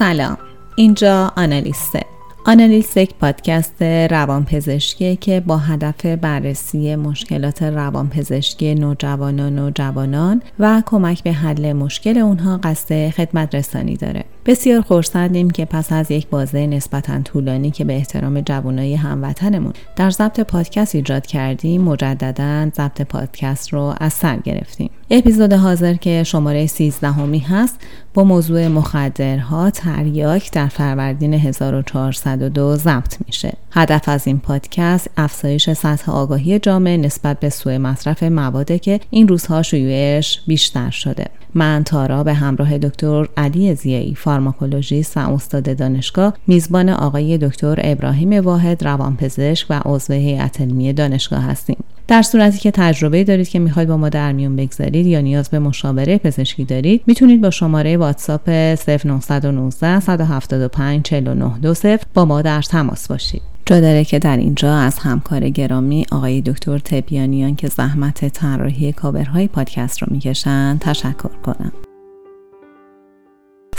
سلام 0.00 0.38
اینجا 0.76 1.32
آنالیسته 1.36 2.00
آنالیست 2.46 2.96
یک 2.96 3.14
پادکست 3.14 3.82
روانپزشکی 3.82 5.16
که 5.16 5.40
با 5.40 5.56
هدف 5.56 6.06
بررسی 6.06 6.96
مشکلات 6.96 7.62
روانپزشکی 7.62 8.74
نوجوانان 8.74 9.58
و 9.58 9.70
جوانان 9.70 10.42
و 10.58 10.82
کمک 10.86 11.22
به 11.22 11.32
حل 11.32 11.72
مشکل 11.72 12.18
اونها 12.18 12.60
قصد 12.62 13.10
خدمت 13.10 13.54
رسانی 13.54 13.96
داره. 13.96 14.24
بسیار 14.46 14.80
خورسندیم 14.80 15.50
که 15.50 15.64
پس 15.64 15.92
از 15.92 16.10
یک 16.10 16.28
بازه 16.28 16.66
نسبتا 16.66 17.22
طولانی 17.22 17.70
که 17.70 17.84
به 17.84 17.92
احترام 17.96 18.40
جوانای 18.40 18.94
هموطنمون 18.94 19.72
در 19.96 20.10
ضبط 20.10 20.40
پادکست 20.40 20.94
ایجاد 20.94 21.26
کردیم 21.26 21.80
مجددا 21.82 22.70
ضبط 22.76 23.02
پادکست 23.02 23.72
رو 23.72 23.94
از 24.00 24.12
سر 24.12 24.36
گرفتیم. 24.36 24.90
اپیزود 25.10 25.52
حاضر 25.52 25.94
که 25.94 26.22
شماره 26.24 26.66
13 26.66 27.10
همی 27.10 27.38
هست 27.38 27.80
با 28.14 28.24
موضوع 28.24 28.68
مخدرها 28.68 29.70
تریاک 29.70 30.52
در 30.52 30.68
فروردین 30.68 31.34
1402 31.34 32.76
ضبط 32.76 33.16
میشه. 33.26 33.52
هدف 33.72 34.08
از 34.08 34.26
این 34.26 34.38
پادکست 34.38 35.10
افزایش 35.16 35.70
سطح 35.70 36.12
آگاهی 36.12 36.58
جامعه 36.58 36.96
نسبت 36.96 37.40
به 37.40 37.48
سوء 37.48 37.78
مصرف 37.78 38.22
مواده 38.22 38.78
که 38.78 39.00
این 39.10 39.28
روزها 39.28 39.62
شیوعش 39.62 40.40
بیشتر 40.46 40.90
شده. 40.90 41.26
من 41.54 41.84
تارا 41.84 42.24
به 42.24 42.34
همراه 42.34 42.78
دکتر 42.78 43.28
علی 43.36 43.74
زیایی 43.74 44.14
فارماکولوژیست 44.30 45.16
و 45.16 45.20
استاد 45.20 45.76
دانشگاه 45.76 46.34
میزبان 46.46 46.88
آقای 46.88 47.38
دکتر 47.38 47.78
ابراهیم 47.78 48.32
واحد 48.32 48.84
روانپزشک 48.84 49.66
و 49.70 49.80
عضو 49.84 50.12
هیئت 50.12 50.60
علمی 50.60 50.92
دانشگاه 50.92 51.42
هستیم. 51.44 51.76
در 52.08 52.22
صورتی 52.22 52.58
که 52.58 52.70
تجربه 52.70 53.24
دارید 53.24 53.48
که 53.48 53.58
می‌خواید 53.58 53.88
با 53.88 53.96
ما 53.96 54.08
در 54.08 54.32
میون 54.32 54.56
بگذارید 54.56 55.06
یا 55.06 55.20
نیاز 55.20 55.48
به 55.48 55.58
مشاوره 55.58 56.18
پزشکی 56.18 56.64
دارید 56.64 57.02
می‌تونید 57.06 57.40
با 57.40 57.50
شماره 57.50 57.96
واتساپ 57.96 58.48
0919 58.48 60.00
175 60.00 61.02
4920 61.02 62.12
با 62.14 62.24
ما 62.24 62.42
در 62.42 62.62
تماس 62.62 63.08
باشید. 63.08 63.42
جا 63.66 63.80
داره 63.80 64.04
که 64.04 64.18
در 64.18 64.36
اینجا 64.36 64.76
از 64.76 64.98
همکار 64.98 65.48
گرامی 65.48 66.06
آقای 66.12 66.40
دکتر 66.40 66.78
تبیانیان 66.78 67.54
که 67.54 67.68
زحمت 67.68 68.28
طراحی 68.28 68.92
کاورهای 68.92 69.48
پادکست 69.48 70.02
رو 70.02 70.08
می‌کشن 70.10 70.78
تشکر 70.80 71.30
کنم. 71.42 71.72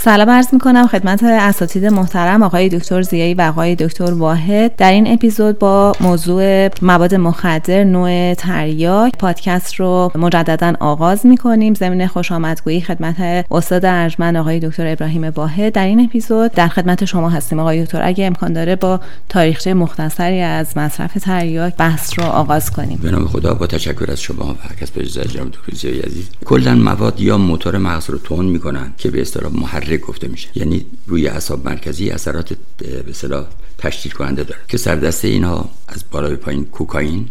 سلام 0.04 0.30
عرض 0.30 0.48
می 0.54 0.60
کنم 0.60 0.88
خدمت 0.88 1.24
اساتید 1.24 1.86
محترم 1.86 2.44
آقای 2.44 2.70
دکتر 2.70 3.02
زیایی 3.02 3.34
و 3.34 3.42
آقای 3.42 3.76
دکتر 3.76 4.14
واحد. 4.14 4.76
در 4.76 4.92
این 4.92 5.14
اپیزود 5.14 5.60
با 5.60 5.94
موضوع 6.00 6.70
مواد 6.82 7.16
مخدر 7.16 7.84
نوع 7.84 8.34
تریاک 8.34 9.18
پادکست 9.20 9.76
رو 9.76 10.12
مجددا 10.16 10.74
آغاز 10.80 11.26
می 11.26 11.38
کنیم 11.38 11.74
ضمن 11.74 12.08
خوش 12.08 12.32
آمدگویی 12.32 12.82
خدمت 12.82 13.46
استاد 13.52 13.86
ارجمند 13.86 14.38
آقای 14.38 14.60
دکتر 14.60 14.88
ابراهیم 14.88 15.24
واحد. 15.24 15.74
در 15.74 15.86
این 15.86 16.00
اپیزود 16.00 16.52
در 16.52 16.68
خدمت 16.68 17.06
شما 17.06 17.30
هستیم. 17.30 17.60
آقای 17.60 17.84
دکتر 17.86 18.02
اگه 18.04 18.26
امکان 18.26 18.54
داره 18.54 18.76
با 18.76 19.00
تاریخچه 19.30 19.74
مختصری 19.74 20.42
از 20.42 20.78
مصرف 20.78 21.14
تریاک 21.14 21.76
بحث 21.76 22.20
رو 22.20 22.26
آغاز 22.26 22.72
کنیم. 22.72 23.00
به 23.04 23.12
نام 23.12 23.28
خدا 23.28 23.54
با 23.54 23.68
تشکر 23.68 24.12
از 24.12 24.22
شما 24.22 24.46
و 24.46 24.56
هر 24.62 24.76
کس 24.82 24.92
به 24.92 25.06
جناب 25.06 25.48
دکتر 25.48 25.74
زیایی 25.74 26.00
عزیز. 26.00 26.30
کلا 26.46 26.76
مواد 26.76 27.22
یا 27.22 27.38
موتور 27.38 27.78
مغز 27.78 28.10
رو 28.10 28.18
تون 28.18 28.46
می‌کنن 28.46 28.94
که 28.98 29.12
به 29.12 29.22
اصطلاح 29.22 29.52
گفته 29.98 30.28
میشه. 30.28 30.50
یعنی 30.56 30.86
روی 31.08 31.28
اعصاب 31.28 31.66
مرکزی 31.66 32.10
اثرات 32.10 32.54
به 32.78 33.10
اصطلاح 33.10 33.48
تشدید 33.78 34.14
کننده 34.14 34.44
داره. 34.44 34.62
که 34.68 34.78
سردسته 34.78 35.28
اینها 35.28 35.70
از 35.88 36.04
بالا 36.12 36.30
به 36.30 36.36
پایین 36.36 36.66
کوکائین 36.66 37.30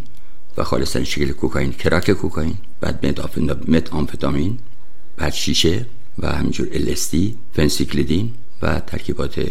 و 0.57 0.65
خالصا 0.65 1.05
شکل 1.05 1.33
کوکائین 1.33 1.73
کراک 1.73 2.11
کوکائین 2.11 2.55
بعد 2.81 3.07
مت 3.69 3.93
آمفتامین 3.93 4.59
بعد 5.17 5.33
شیشه 5.33 5.87
و 6.19 6.33
همینجور 6.33 6.69
الستی 6.73 7.37
فنسیکلیدین 7.53 8.31
و 8.63 8.81
ترکیبات 8.81 9.47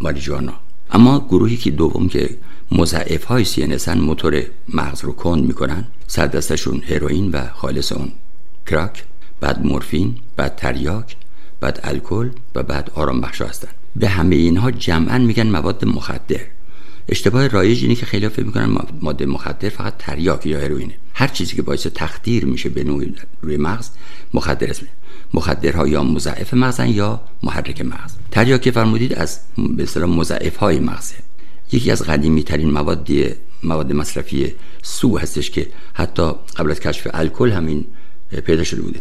ماریجوانا. 0.00 0.52
اما 0.90 1.26
گروهی 1.28 1.56
که 1.56 1.70
دوم 1.70 2.08
که 2.08 2.36
مضاعف 2.72 3.24
های 3.24 3.44
سینسن 3.44 3.98
موتور 3.98 4.42
مغز 4.68 5.04
رو 5.04 5.12
کند 5.12 5.44
می‌کنن. 5.44 5.84
سردستشون 6.06 6.82
هروئین 6.82 7.30
و 7.30 7.46
خالص 7.54 7.92
اون 7.92 8.12
کراک 8.66 9.04
بعد 9.40 9.66
مورفین 9.66 10.16
بعد 10.36 10.56
تریاک 10.56 11.16
بعد 11.60 11.80
الکل 11.82 12.30
و 12.54 12.62
بعد 12.62 12.90
آرام 12.94 13.20
بخش 13.20 13.42
هستن. 13.42 13.68
به 13.96 14.08
همه 14.08 14.36
اینها 14.36 14.70
جمعا 14.70 15.18
میگن 15.18 15.46
مواد 15.46 15.84
مخدر. 15.84 16.40
اشتباه 17.08 17.46
رایج 17.46 17.82
اینه 17.82 17.94
که 17.94 18.06
خیلی 18.06 18.28
فکر 18.28 18.44
می‌کنن 18.44 18.78
ماده 19.00 19.26
مخدر 19.26 19.68
فقط 19.68 19.94
تریاک 19.98 20.46
یا 20.46 20.60
هروئینه 20.60 20.94
هر 21.14 21.28
چیزی 21.28 21.56
که 21.56 21.62
باعث 21.62 21.86
تخدیر 21.86 22.44
میشه 22.44 22.68
به 22.68 22.84
نوع 22.84 23.04
روی 23.42 23.56
مغز 23.56 23.90
مخدر 24.34 24.70
اسمه. 24.70 24.88
مخدرها 25.34 25.88
یا 25.88 26.02
مضاعف 26.02 26.54
مغزن 26.54 26.88
یا 26.88 27.20
محرک 27.42 27.80
مغز. 27.80 28.12
تریاک 28.30 28.70
فرمودید 28.70 29.14
از 29.14 29.40
به 29.76 29.82
اصطلاح 29.82 30.10
مضاعف 30.10 30.56
های 30.56 30.78
مغزه. 30.78 31.14
یکی 31.72 31.90
از 31.90 32.02
قدیمی 32.02 32.42
ترین 32.42 32.70
مواد 32.70 33.08
مواد 33.62 33.92
مصرفی 33.92 34.54
سو 34.82 35.18
هستش 35.18 35.50
که 35.50 35.66
حتی 35.94 36.32
قبل 36.56 36.70
از 36.70 36.80
کشف 36.80 37.06
الکل 37.14 37.50
همین 37.50 37.84
پیدا 38.46 38.64
شده 38.64 38.82
بوده. 38.82 39.00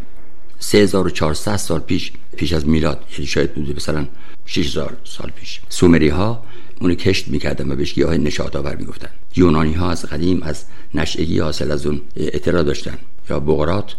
3400 0.60 1.56
سال 1.56 1.80
پیش 1.80 2.12
پیش 2.38 2.54
از 2.54 2.68
میلاد. 2.68 3.04
یعنی 3.14 3.26
شاید 3.26 3.54
بوده 3.54 3.74
مثلا 3.74 4.08
6000 4.46 4.98
سال 5.04 5.32
پیش. 5.36 5.62
سومری 5.70 6.10
ها 6.10 6.44
اونو 6.82 6.96
کشت 6.96 7.28
می‌کردن 7.28 7.72
و 7.72 7.76
بهش 7.76 7.94
گیاه 7.94 8.18
نشاط 8.18 8.56
آور 8.56 8.76
می‌گفتن. 8.76 9.10
یونانی 9.36 9.74
ها 9.74 9.92
از 9.92 10.06
قدیم 10.06 10.44
از 10.44 10.64
نشعگی 10.94 11.40
حاصل 11.40 11.72
از 11.72 11.86
اون 11.86 12.02
اطلاع 12.16 12.64
داشتن. 12.64 12.98
یا 13.30 13.40
بغرات 13.40 13.96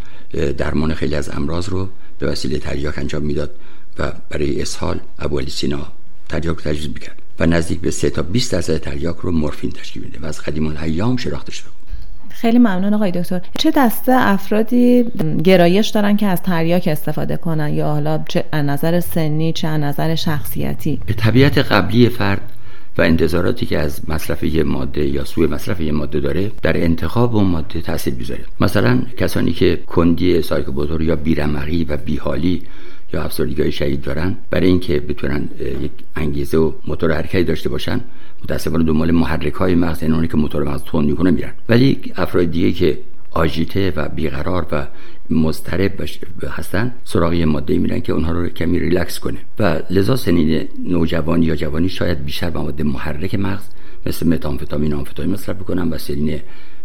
درمان 0.56 0.94
خیلی 0.94 1.14
از 1.14 1.28
امراض 1.28 1.68
رو 1.68 1.88
به 2.18 2.26
وسیله 2.26 2.58
تریاک 2.58 2.98
انجام 2.98 3.22
می‌داد 3.22 3.50
و 3.98 4.12
برای 4.30 4.62
اسهال 4.62 5.00
ابو 5.18 5.42
سینا 5.42 5.92
تریاک 6.28 6.56
تجویز 6.56 6.88
می‌کرد. 6.88 7.22
و 7.38 7.46
نزدیک 7.46 7.80
به 7.80 7.90
3 7.90 8.10
تا 8.10 8.22
20 8.22 8.52
درصد 8.52 8.78
تریاک 8.78 9.16
رو 9.16 9.30
مورفین 9.30 9.70
تشکیل 9.70 10.02
میده 10.02 10.18
و 10.18 10.26
از 10.26 10.40
قدیم 10.40 10.66
الایام 10.66 11.16
شناخته 11.16 11.52
شده. 11.52 11.68
خیلی 12.40 12.58
ممنون 12.58 12.94
آقای 12.94 13.10
دکتر. 13.10 13.40
چه 13.58 13.72
دسته 13.76 14.12
افرادی 14.14 15.04
گرایش 15.44 15.88
دارن 15.88 16.16
که 16.16 16.26
از 16.26 16.42
تریاک 16.42 16.88
استفاده 16.92 17.36
کنن؟ 17.36 17.74
یا 17.74 17.86
حالا 17.86 18.24
چه 18.28 18.44
از 18.52 18.64
نظر 18.64 19.00
سنی 19.00 19.52
چه 19.52 19.68
از 19.68 19.80
نظر 19.80 20.14
شخصیتی؟ 20.14 21.00
به 21.06 21.12
طبیعت 21.12 21.58
قبلی 21.58 22.08
فرد 22.08 22.40
و 22.98 23.02
انتظاراتی 23.02 23.66
که 23.66 23.78
از 23.78 24.00
مصرف 24.08 24.42
یه 24.42 24.62
ماده 24.62 25.06
یا 25.06 25.24
سوی 25.24 25.46
مصرف 25.46 25.80
یه 25.80 25.92
ماده 25.92 26.20
داره 26.20 26.50
در 26.62 26.84
انتخاب 26.84 27.36
اون 27.36 27.46
ماده 27.46 27.80
تاثیر 27.80 28.14
می‌ذاره. 28.14 28.44
مثلا 28.60 29.02
کسانی 29.16 29.52
که 29.52 29.76
کندی 29.86 30.42
سایکوبوتور 30.42 31.02
یا 31.02 31.16
بیرمقی 31.16 31.84
و 31.84 31.96
بیحالی 31.96 32.62
یا 33.12 33.22
افسردگی 33.22 33.72
شدید 33.72 34.02
دارن 34.02 34.36
برای 34.50 34.66
اینکه 34.66 35.00
بتونن 35.00 35.48
یک 35.82 35.90
انگیزه 36.16 36.58
و 36.58 36.72
موتور 36.86 37.12
حرکتی 37.12 37.44
داشته 37.44 37.68
باشن 37.68 38.00
متاسفانه 38.44 38.84
دنبال 38.84 39.10
محرک 39.10 39.52
های 39.52 39.74
مغز 39.74 40.02
یعنی 40.02 40.28
که 40.28 40.36
موتور 40.36 40.64
مغز 40.64 40.82
تون 40.82 41.04
می‌کنه 41.04 41.30
میرن. 41.30 41.52
ولی 41.68 42.00
افراد 42.16 42.50
دیگه 42.50 42.72
که 42.72 42.98
آژیته 43.30 43.92
و 43.96 44.08
بیقرار 44.08 44.66
و 44.72 44.86
مضطرب 45.30 45.92
هستن 46.50 46.94
سراغ 47.04 47.32
یه 47.32 47.46
ماده 47.46 47.78
میرن 47.78 48.00
که 48.00 48.12
اونها 48.12 48.32
رو 48.32 48.48
کمی 48.48 48.78
ریلکس 48.78 49.18
کنه. 49.20 49.38
و 49.58 49.80
لذا 49.90 50.16
سنین 50.16 50.68
نوجوانی 50.84 51.46
یا 51.46 51.56
جوانی 51.56 51.88
شاید 51.88 52.24
بیشتر 52.24 52.50
مواد 52.50 52.82
محرک 52.82 53.34
مغز 53.34 53.64
مثل 54.06 54.26
متامفتامین 54.26 54.94
آمفتامین 54.94 55.32
مصرف 55.32 55.56
بکنن 55.56 55.88
و 55.88 55.98
سنین 55.98 56.40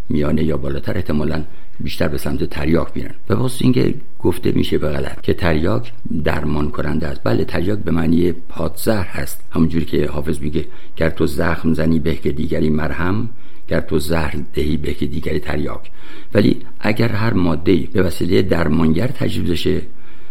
میانه 0.08 0.44
یا 0.44 0.56
بالاتر 0.56 0.96
احتمالا 0.96 1.44
بیشتر 1.80 2.08
به 2.08 2.18
سمت 2.18 2.44
تریاک 2.44 2.88
میرن. 2.94 3.14
و 3.28 3.34
واسه 3.34 3.64
اینکه 3.64 3.94
گفته 4.18 4.52
میشه 4.52 4.78
به 4.78 4.90
غلط 4.90 5.20
که 5.20 5.34
تریاک 5.34 5.92
درمان 6.24 6.70
کننده 6.70 7.06
است. 7.06 7.20
بله 7.24 7.44
تریاک 7.44 7.78
به 7.78 7.90
معنی 7.90 8.32
پادزهر 8.32 9.06
هست. 9.06 9.40
همونجوری 9.50 9.84
که 9.84 10.06
حافظ 10.06 10.40
میگه 10.40 10.64
گر 10.96 11.10
تو 11.10 11.26
زخم 11.26 11.74
زنی 11.74 11.98
به 11.98 12.14
که 12.14 12.32
دیگری 12.32 12.70
مرهم 12.70 13.28
گر 13.68 13.80
تو 13.80 13.98
زهر 13.98 14.36
دهی 14.54 14.76
به 14.76 14.94
که 14.94 15.06
دیگری 15.06 15.40
تریاک. 15.40 15.90
ولی 16.34 16.60
اگر 16.80 17.08
هر 17.08 17.32
ماده 17.32 17.76
به 17.92 18.02
وسیله 18.02 18.42
درمانگر 18.42 19.06
تجویز 19.06 19.50
بشه 19.50 19.80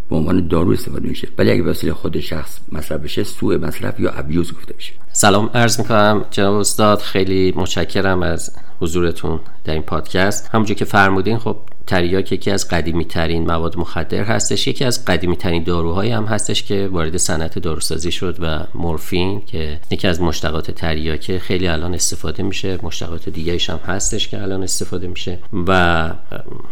به 0.09 0.15
عنوان 0.15 0.47
دارو 0.47 0.71
استفاده 0.71 1.09
میشه. 1.09 1.27
ولی 1.37 1.51
اگه 1.51 1.63
وسیله 1.63 1.93
خود 1.93 2.19
شخص 2.19 2.59
مصرف 2.71 3.01
بشه 3.01 3.23
سوء 3.23 3.57
مصرف 3.57 3.99
یا 3.99 4.11
ابیوز 4.11 4.53
گفته 4.53 4.73
میشه. 4.75 4.93
سلام 5.11 5.49
عرض 5.53 5.79
می‌کنم 5.79 6.25
جناب 6.31 6.55
استاد 6.55 6.99
خیلی 6.99 7.53
متشکرم 7.55 8.23
از 8.23 8.51
حضورتون 8.81 9.39
در 9.63 9.73
این 9.73 9.81
پادکست. 9.81 10.49
همونجور 10.53 10.77
که 10.77 10.85
فرمودین 10.85 11.37
خب 11.37 11.57
تریاک 11.87 12.31
یکی 12.31 12.51
از 12.51 12.67
قدیمی 12.67 13.05
ترین 13.05 13.45
مواد 13.45 13.77
مخدر 13.77 14.23
هستش 14.23 14.67
یکی 14.67 14.85
از 14.85 15.05
قدیمی 15.05 15.37
ترین 15.37 15.63
داروهایی 15.63 16.11
هم 16.11 16.25
هستش 16.25 16.63
که 16.63 16.89
وارد 16.91 17.17
صنعت 17.17 17.59
داروسازی 17.59 18.11
شد 18.11 18.37
و 18.39 18.63
مورفین 18.75 19.41
که 19.45 19.79
یکی 19.91 20.07
از 20.07 20.21
مشتقات 20.21 20.71
تریاک 20.71 21.37
خیلی 21.37 21.67
الان 21.67 21.93
استفاده 21.93 22.43
میشه 22.43 22.79
مشتقات 22.83 23.29
دیگه 23.29 23.57
هم 23.69 23.79
هستش 23.85 24.27
که 24.27 24.41
الان 24.41 24.63
استفاده 24.63 25.07
میشه 25.07 25.39
و 25.67 26.11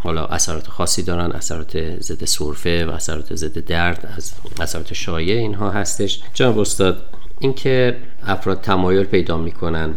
حالا 0.04 0.26
اثرات 0.26 0.68
خاصی 0.68 1.04
دارن 1.04 1.32
اثرات 1.32 2.00
ضد 2.00 2.26
سرفه 2.26 2.86
و 2.86 2.90
اثرات 2.90 3.36
ضد 3.36 3.66
درد 3.66 4.14
از 4.18 4.34
اثرات 4.62 4.94
شایع 4.94 5.38
اینها 5.38 5.72
هستش. 5.72 6.22
جناب 6.34 6.60
استاد 6.60 7.04
اینکه 7.40 7.98
افراد 8.28 8.62
تمایل 8.62 9.04
پیدا 9.04 9.38
می‌کنن 9.38 9.94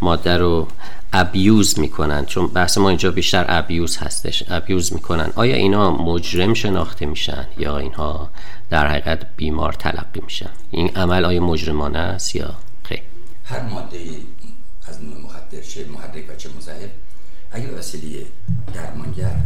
ماده 0.00 0.36
رو 0.36 0.68
ابیوز 1.12 1.78
می‌کنن 1.78 2.24
چون 2.24 2.46
بحث 2.46 2.78
ما 2.78 2.88
اینجا 2.88 3.10
بیشتر 3.10 3.44
ابیوز 3.48 3.96
هستش. 3.96 4.44
ابیوز 4.48 4.92
می‌کنن. 4.92 5.32
آیا 5.34 5.56
اینا 5.56 5.90
مجرم 5.90 6.54
شناخته 6.54 7.06
میشن 7.06 7.46
یا 7.58 7.78
اینها 7.78 8.30
در 8.70 8.86
حقیقت 8.86 9.26
بیمار 9.36 9.72
تلقی 9.72 10.20
میشن؟ 10.20 10.50
این 10.70 10.88
عمل 10.96 11.24
آیا 11.24 11.40
مجرمانه 11.40 11.98
است 11.98 12.36
یا 12.36 12.54
خیر؟ 12.82 13.00
هر 13.44 13.62
ماده 13.62 13.98
از 14.88 15.02
نوع 15.02 15.20
مخدر 15.20 15.60
چه 15.60 15.86
محرک 15.92 16.24
و 16.30 16.36
چه 16.36 16.48
مزهر 16.58 16.88
اگر 17.52 17.78
وسیله 17.78 18.26
درمانگر 18.74 19.36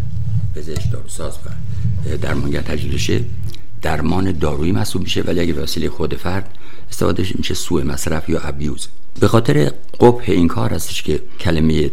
پزشک 0.54 0.93
داروساز 0.93 1.38
و 1.44 2.16
درمانگر 2.16 2.61
تجدیدشه 2.61 3.25
درمان 3.82 4.32
دارویی 4.32 4.72
محسوب 4.72 5.02
میشه. 5.02 5.22
ولی 5.22 5.40
اگه 5.40 5.52
وسیله 5.62 5.90
خود 5.90 6.14
فرد 6.14 6.58
استفاده 6.90 7.26
میشه 7.34 7.54
سوء 7.54 7.84
مصرف 7.84 8.28
یا 8.28 8.40
ابیوز 8.40 8.88
به 9.20 9.29
خاطر 9.29 9.73
قبح 10.00 10.25
این 10.26 10.49
کار 10.49 10.70
هستش 10.70 11.03
که 11.03 11.20
کلمه 11.41 11.91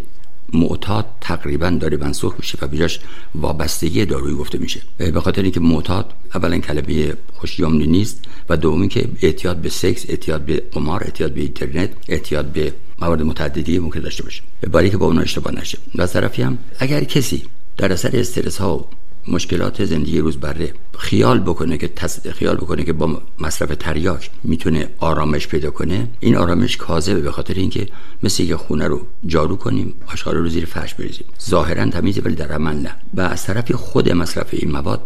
معتاد 0.53 1.05
تقریبا 1.21 1.69
داره 1.69 1.97
منسوخ 1.97 2.33
میشه 2.39 2.57
و 2.61 2.67
بیجاش 2.67 2.99
وابستگی 3.35 4.05
دارویی 4.05 4.35
گفته 4.35 4.57
میشه. 4.57 4.81
به 4.97 5.21
خاطر 5.21 5.41
اینکه 5.41 5.59
معتاد 5.59 6.13
اولا 6.35 6.57
کلمه 6.57 7.13
خوشیامنی 7.33 7.87
نیست 7.87 8.21
و 8.49 8.57
دومی 8.57 8.87
که 8.87 9.09
اعتیاد 9.21 9.57
به 9.57 9.69
سکس 9.69 10.05
اعتیاد 10.09 10.41
به 10.41 10.63
قمار 10.71 11.03
اعتیاد 11.03 11.33
به 11.33 11.41
اینترنت 11.41 11.89
اعتیاد 12.09 12.45
به 12.45 12.73
موارد 12.99 13.21
متعددی 13.21 13.79
ممکن 13.79 13.99
داشته 13.99 14.23
باشه. 14.23 14.41
برای 14.71 14.89
که 14.89 14.97
با 14.97 15.05
اون 15.05 15.19
اشتباه 15.19 15.53
نشه. 15.55 15.77
و 15.95 16.07
طرفی 16.07 16.41
هم 16.41 16.57
اگر 16.79 17.03
کسی 17.03 17.41
در 17.77 17.93
اثر 17.93 18.19
استرس 18.19 18.57
ها 18.57 18.89
مشکلات 19.27 19.85
زندگی 19.85 20.19
روزبره 20.19 20.73
خیال 20.97 21.39
بکنه 21.39 21.77
که 21.77 21.89
خیال 22.33 22.55
بکنه 22.55 22.83
که 22.83 22.93
با 22.93 23.21
مصرف 23.39 23.75
تریاک 23.79 24.29
می‌تونه 24.43 24.89
آرامش 24.99 25.47
پیدا 25.47 25.71
کنه 25.71 26.07
این 26.19 26.35
آرامش 26.35 26.77
کاذبه 26.77 27.21
به 27.21 27.31
خاطر 27.31 27.53
اینکه 27.53 27.87
مثل 28.23 28.43
اینکه 28.43 28.57
خونه 28.57 28.87
رو 28.87 29.07
جارو 29.25 29.55
کنیم 29.55 29.93
آشغال 30.07 30.35
رو 30.35 30.49
زیر 30.49 30.65
فرش 30.65 30.93
بریزیم. 30.93 31.25
ظاهرا 31.49 31.85
تمیزه 31.85 32.21
ولی 32.21 32.35
در 32.35 32.51
عمل 32.51 32.75
نه. 32.75 32.95
و 33.13 33.21
از 33.21 33.43
طرف 33.43 33.71
خود 33.71 34.09
مصرف 34.11 34.47
این 34.51 34.71
مواد 34.71 35.01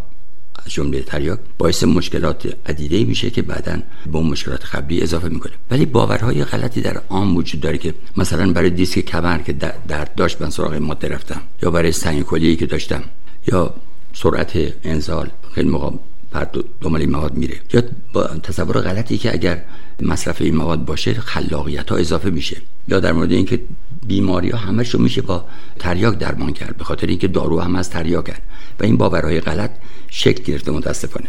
از 0.66 0.72
جمله 0.72 1.02
تریاک 1.02 1.38
باعث 1.58 1.84
مشکلات 1.84 2.56
عدیده 2.66 3.04
میشه 3.04 3.30
که 3.30 3.42
بعدا 3.42 3.78
به 4.12 4.20
مشکلات 4.20 4.66
قبلی 4.66 5.02
اضافه 5.02 5.28
می‌کنه. 5.28 5.52
ولی 5.70 5.86
باورهای 5.86 6.44
غلطی 6.44 6.80
در 6.80 7.02
عام 7.08 7.36
وجود 7.36 7.60
داره 7.60 7.78
که 7.78 7.94
مثلا 8.16 8.52
برای 8.52 8.70
دیسک 8.70 9.00
کمر 9.00 9.38
که 9.38 9.52
درد 9.88 10.14
داشت 10.14 10.42
من 10.42 10.50
سراغ 10.50 10.74
ماده 10.74 11.08
رفتم 11.08 11.40
یا 11.62 11.70
برای 11.70 11.92
سنگ 11.92 12.56
که 12.58 12.66
داشتم 12.66 13.02
یا 13.46 13.74
سرعت 14.12 14.52
انزال 14.84 15.30
خیلی 15.54 15.68
موقع 15.68 15.90
دنبال 16.80 17.00
این 17.00 17.10
مواد 17.10 17.34
میره. 17.34 17.60
یا 17.72 17.82
با 18.12 18.26
تصور 18.26 18.80
غلطی 18.80 19.18
که 19.18 19.32
اگر 19.32 19.64
مصرف 20.02 20.40
این 20.42 20.56
مواد 20.56 20.84
باشه 20.84 21.14
خلاقیت 21.14 21.90
ها 21.90 21.96
اضافه 21.96 22.30
میشه. 22.30 22.56
یا 22.88 23.00
در 23.00 23.12
مورد 23.12 23.32
اینکه 23.32 23.60
بیماری 24.06 24.50
ها 24.50 24.58
همش 24.58 24.94
رو 24.94 25.00
میشه 25.00 25.22
با 25.22 25.44
تریاک 25.78 26.18
درمان 26.18 26.52
کرد 26.52 26.76
به 26.76 26.84
خاطر 26.84 27.06
اینکه 27.06 27.28
دارو 27.28 27.60
هم 27.60 27.76
از 27.76 27.90
تریاکن. 27.90 28.36
و 28.80 28.84
این 28.84 28.96
باورهای 28.96 29.40
غلط 29.40 29.70
شکل 30.08 30.42
گرفته 30.42 30.72
متاسفانه. 30.72 31.28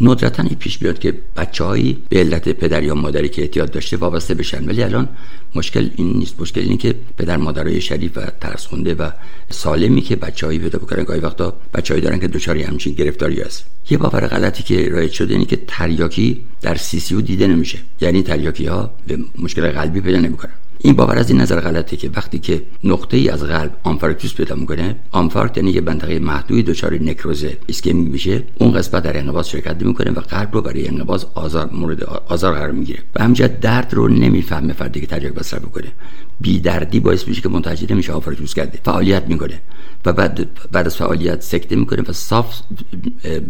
ندرتا 0.00 0.42
این 0.42 0.54
پیش 0.54 0.78
بیاد 0.78 0.98
که 0.98 1.14
بچههایی 1.36 2.02
به 2.08 2.20
علت 2.20 2.48
پدر 2.48 2.82
یا 2.82 2.94
مادری 2.94 3.28
که 3.28 3.42
اعتیاد 3.42 3.70
داشته 3.70 3.96
وابسته 3.96 4.34
بشن. 4.34 4.68
ولی 4.68 4.82
الان 4.82 5.08
مشکل 5.54 5.90
این 5.96 6.12
نیست. 6.12 6.40
مشکل 6.40 6.60
اینه 6.60 6.76
که 6.76 6.94
پدر 7.18 7.36
مادرای 7.36 7.80
شریف 7.80 8.16
و 8.16 8.20
ترس 8.40 8.66
خونده 8.66 8.94
و 8.94 9.10
سالمی 9.50 10.00
که 10.00 10.16
بچههایی 10.16 10.58
پیدا 10.58 10.78
بکنن 10.78 11.04
گاهی 11.04 11.20
وقتا 11.20 11.56
بچههایی 11.74 12.04
دارن 12.04 12.18
که 12.20 12.28
دچار 12.28 12.58
همچین 12.58 12.94
گرفتاری 12.94 13.40
هست. 13.40 13.64
یه 13.90 13.98
باور 13.98 14.26
غلطی 14.26 14.62
که 14.62 14.88
رایج 14.88 15.12
شده 15.12 15.34
اینه 15.34 15.44
که 15.44 15.58
تریاکی 15.66 16.40
در 16.60 16.74
سی 16.74 17.22
دیده 17.22 17.46
نمیشه. 17.46 17.78
یعنی 18.00 18.22
تریاکی 18.22 18.66
ها 18.66 18.90
به 19.06 19.18
مشکل 19.38 19.70
قلبی 19.70 20.00
پیدا 20.00 20.18
نمی‌کنن. 20.18 20.52
این 20.80 20.96
باور 20.96 21.18
از 21.18 21.30
این 21.30 21.40
نظر 21.40 21.60
غلطه 21.60 21.96
که 21.96 22.10
وقتی 22.16 22.38
که 22.38 22.62
نقطه 22.84 23.16
ای 23.16 23.28
از 23.28 23.42
قلب 23.42 23.76
آنفارکتوس 23.82 24.34
پیدا 24.34 24.54
می‌کنه 24.54 24.96
آنفارکت 25.10 25.56
یعنی 25.56 25.70
یه 25.70 25.80
منطقه 25.80 26.18
محدودی 26.18 26.62
دچار 26.62 26.94
نکروز 26.94 27.46
اسکمی 27.68 28.08
میشه. 28.08 28.44
اون 28.58 28.72
قسمت 28.72 29.02
در 29.02 29.18
انقباض 29.18 29.46
شرکت 29.46 29.82
می‌کنه 29.82 30.10
و 30.10 30.20
قلب 30.20 30.48
رو 30.52 30.62
برای 30.62 30.88
انقباض 30.88 31.24
آزار 31.34 31.70
مورد 31.72 32.04
آزار 32.04 32.54
قرار 32.54 32.72
می‌گیره. 32.72 32.98
و 33.14 33.22
همینجا 33.22 33.46
درد 33.46 33.94
رو 33.94 34.08
نمی‌فهمه 34.08 34.72
فردی 34.72 35.00
که 35.00 35.06
تریاک 35.06 35.38
مصرف 35.38 35.64
می‌کنه 35.64 35.92
بی 36.40 36.60
دردی 36.60 37.00
باعث 37.00 37.28
میشه 37.28 37.40
که 37.40 37.48
منتج 37.48 37.92
نمیشه 37.92 38.12
آنفارکتوس 38.12 38.54
کرده. 38.54 38.78
فعالیت 38.84 39.24
می‌کنه 39.28 39.60
و 40.06 40.12
بعد 40.12 40.48
بعد 40.72 40.86
از 40.86 40.96
فعالیت 40.96 41.42
سکته 41.42 41.76
می‌کنه 41.76 42.02
و 42.08 42.12
صاف 42.12 42.60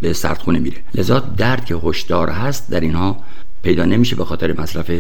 به 0.01 0.13
سردخونه 0.13 0.59
میره. 0.59 0.77
لذا 0.95 1.19
درد 1.19 1.65
که 1.65 1.75
هشدار 1.75 2.31
هست 2.31 2.71
در 2.71 2.81
اینها 2.81 3.17
پیدا 3.63 3.85
نمیشه 3.85 4.17
به 4.17 4.25
خاطر 4.25 4.61
مصرف 4.61 4.91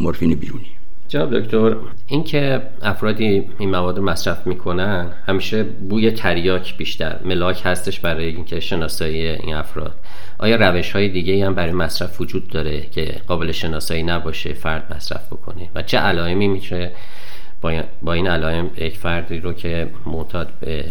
مورفین 0.00 0.34
بیرونی. 0.34 0.75
جناب 1.08 1.38
دکتر 1.38 1.76
اینکه 2.06 2.62
افرادی 2.82 3.44
این 3.58 3.70
مواد 3.70 3.98
مصرف 3.98 4.46
می‌کنن 4.46 5.10
همیشه 5.26 5.62
بوی 5.62 6.10
تریاک 6.10 6.76
بیشتر 6.76 7.18
ملاک 7.24 7.62
هستش 7.64 8.00
برای 8.00 8.26
اینکه 8.26 8.60
شناسایی 8.60 9.26
این 9.26 9.54
افراد. 9.54 9.94
آیا 10.38 10.56
روش 10.56 10.92
های 10.92 11.08
دیگه 11.08 11.46
هم 11.46 11.54
برای 11.54 11.72
مصرف 11.72 12.20
وجود 12.20 12.48
داره 12.48 12.80
که 12.80 13.14
قابل 13.26 13.52
شناسایی 13.52 14.02
نباشه 14.02 14.52
فرد 14.52 14.94
مصرف 14.96 15.26
بکنه؟ 15.26 15.68
و 15.74 15.82
چه 15.82 15.98
علائمی 15.98 16.48
میشه 16.48 16.90
با 18.02 18.12
این 18.12 18.26
علائم 18.26 18.70
یک 18.76 18.96
فردی 18.98 19.38
رو 19.40 19.52
که 19.52 19.90
معتاد 20.06 20.48
به 20.60 20.84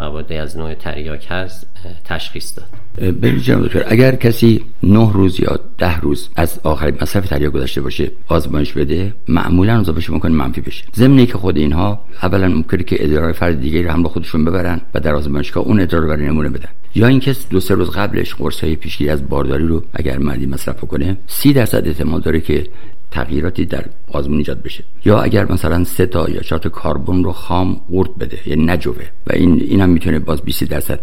مواد 0.00 0.32
از 0.32 0.56
نوع 0.56 0.74
تریاک 0.74 1.26
هست 1.30 1.66
تشخیص 2.04 2.52
داد. 2.56 2.66
ببینید 3.08 3.42
جناب 3.42 3.66
دکتر 3.66 3.84
اگر 3.86 4.14
کسی 4.14 4.64
نه 4.82 5.12
روز 5.12 5.40
یا 5.40 5.58
ده 5.78 6.00
روز 6.00 6.28
از 6.36 6.60
آخرین 6.62 6.98
مصرف 7.02 7.28
تریاک 7.28 7.52
گذشته 7.52 7.80
باشه 7.80 8.10
آزمایش 8.28 8.72
بده 8.72 9.14
معمولا 9.28 9.80
اضافه 9.80 10.12
ممکن 10.12 10.32
منفی 10.32 10.60
بشه. 10.60 10.84
ضمن 10.96 11.26
که 11.26 11.32
خود 11.32 11.56
اینها 11.56 12.00
اولا 12.22 12.48
ممکنه 12.48 12.82
که 12.82 13.04
ادرار 13.04 13.32
فرد 13.32 13.60
دیگه 13.60 13.82
رو 13.82 13.90
هم 13.90 14.02
با 14.02 14.08
خودشون 14.08 14.44
ببرن 14.44 14.80
و 14.94 15.00
در 15.00 15.14
آزمایشگاه 15.14 15.64
اون 15.64 15.80
ادرار 15.80 16.02
رو 16.02 16.08
برای 16.08 16.26
نمونه 16.26 16.48
بدن. 16.48 16.68
یا 16.94 17.06
اینکه 17.06 17.36
دو 17.50 17.60
سه 17.60 17.74
روز 17.74 17.90
قبلش 17.90 18.34
قرص 18.34 18.64
های 18.64 18.76
پیشگیری 18.76 19.10
از 19.10 19.28
بارداری 19.28 19.66
رو 19.66 19.82
اگر 19.92 20.18
مردی 20.18 20.46
مصرف 20.46 20.80
کنه 20.80 21.16
سی 21.26 21.52
درصد 21.52 21.88
احتمال 21.88 22.20
داره 22.20 22.40
که 22.40 22.66
تغییراتی 23.10 23.64
در 23.64 23.84
آزمون 24.08 24.38
ایجاد 24.38 24.62
بشه. 24.62 24.84
یا 25.04 25.20
اگر 25.20 25.52
مثلا 25.52 25.84
سه 25.84 26.06
تا 26.06 26.30
یا 26.30 26.40
چهار 26.40 26.60
تا 26.60 26.92
رو 26.92 27.32
خام 27.32 27.80
قورت 27.90 28.10
بده 28.20 28.38
یعنی 28.46 28.64
نجوئه 28.64 29.04
و 29.26 29.32
این 29.32 29.60
این 29.60 29.80
هم 29.80 29.88
می‌تونه 29.88 30.18
باز 30.18 30.42
20 30.42 30.64
درصد. 30.64 31.00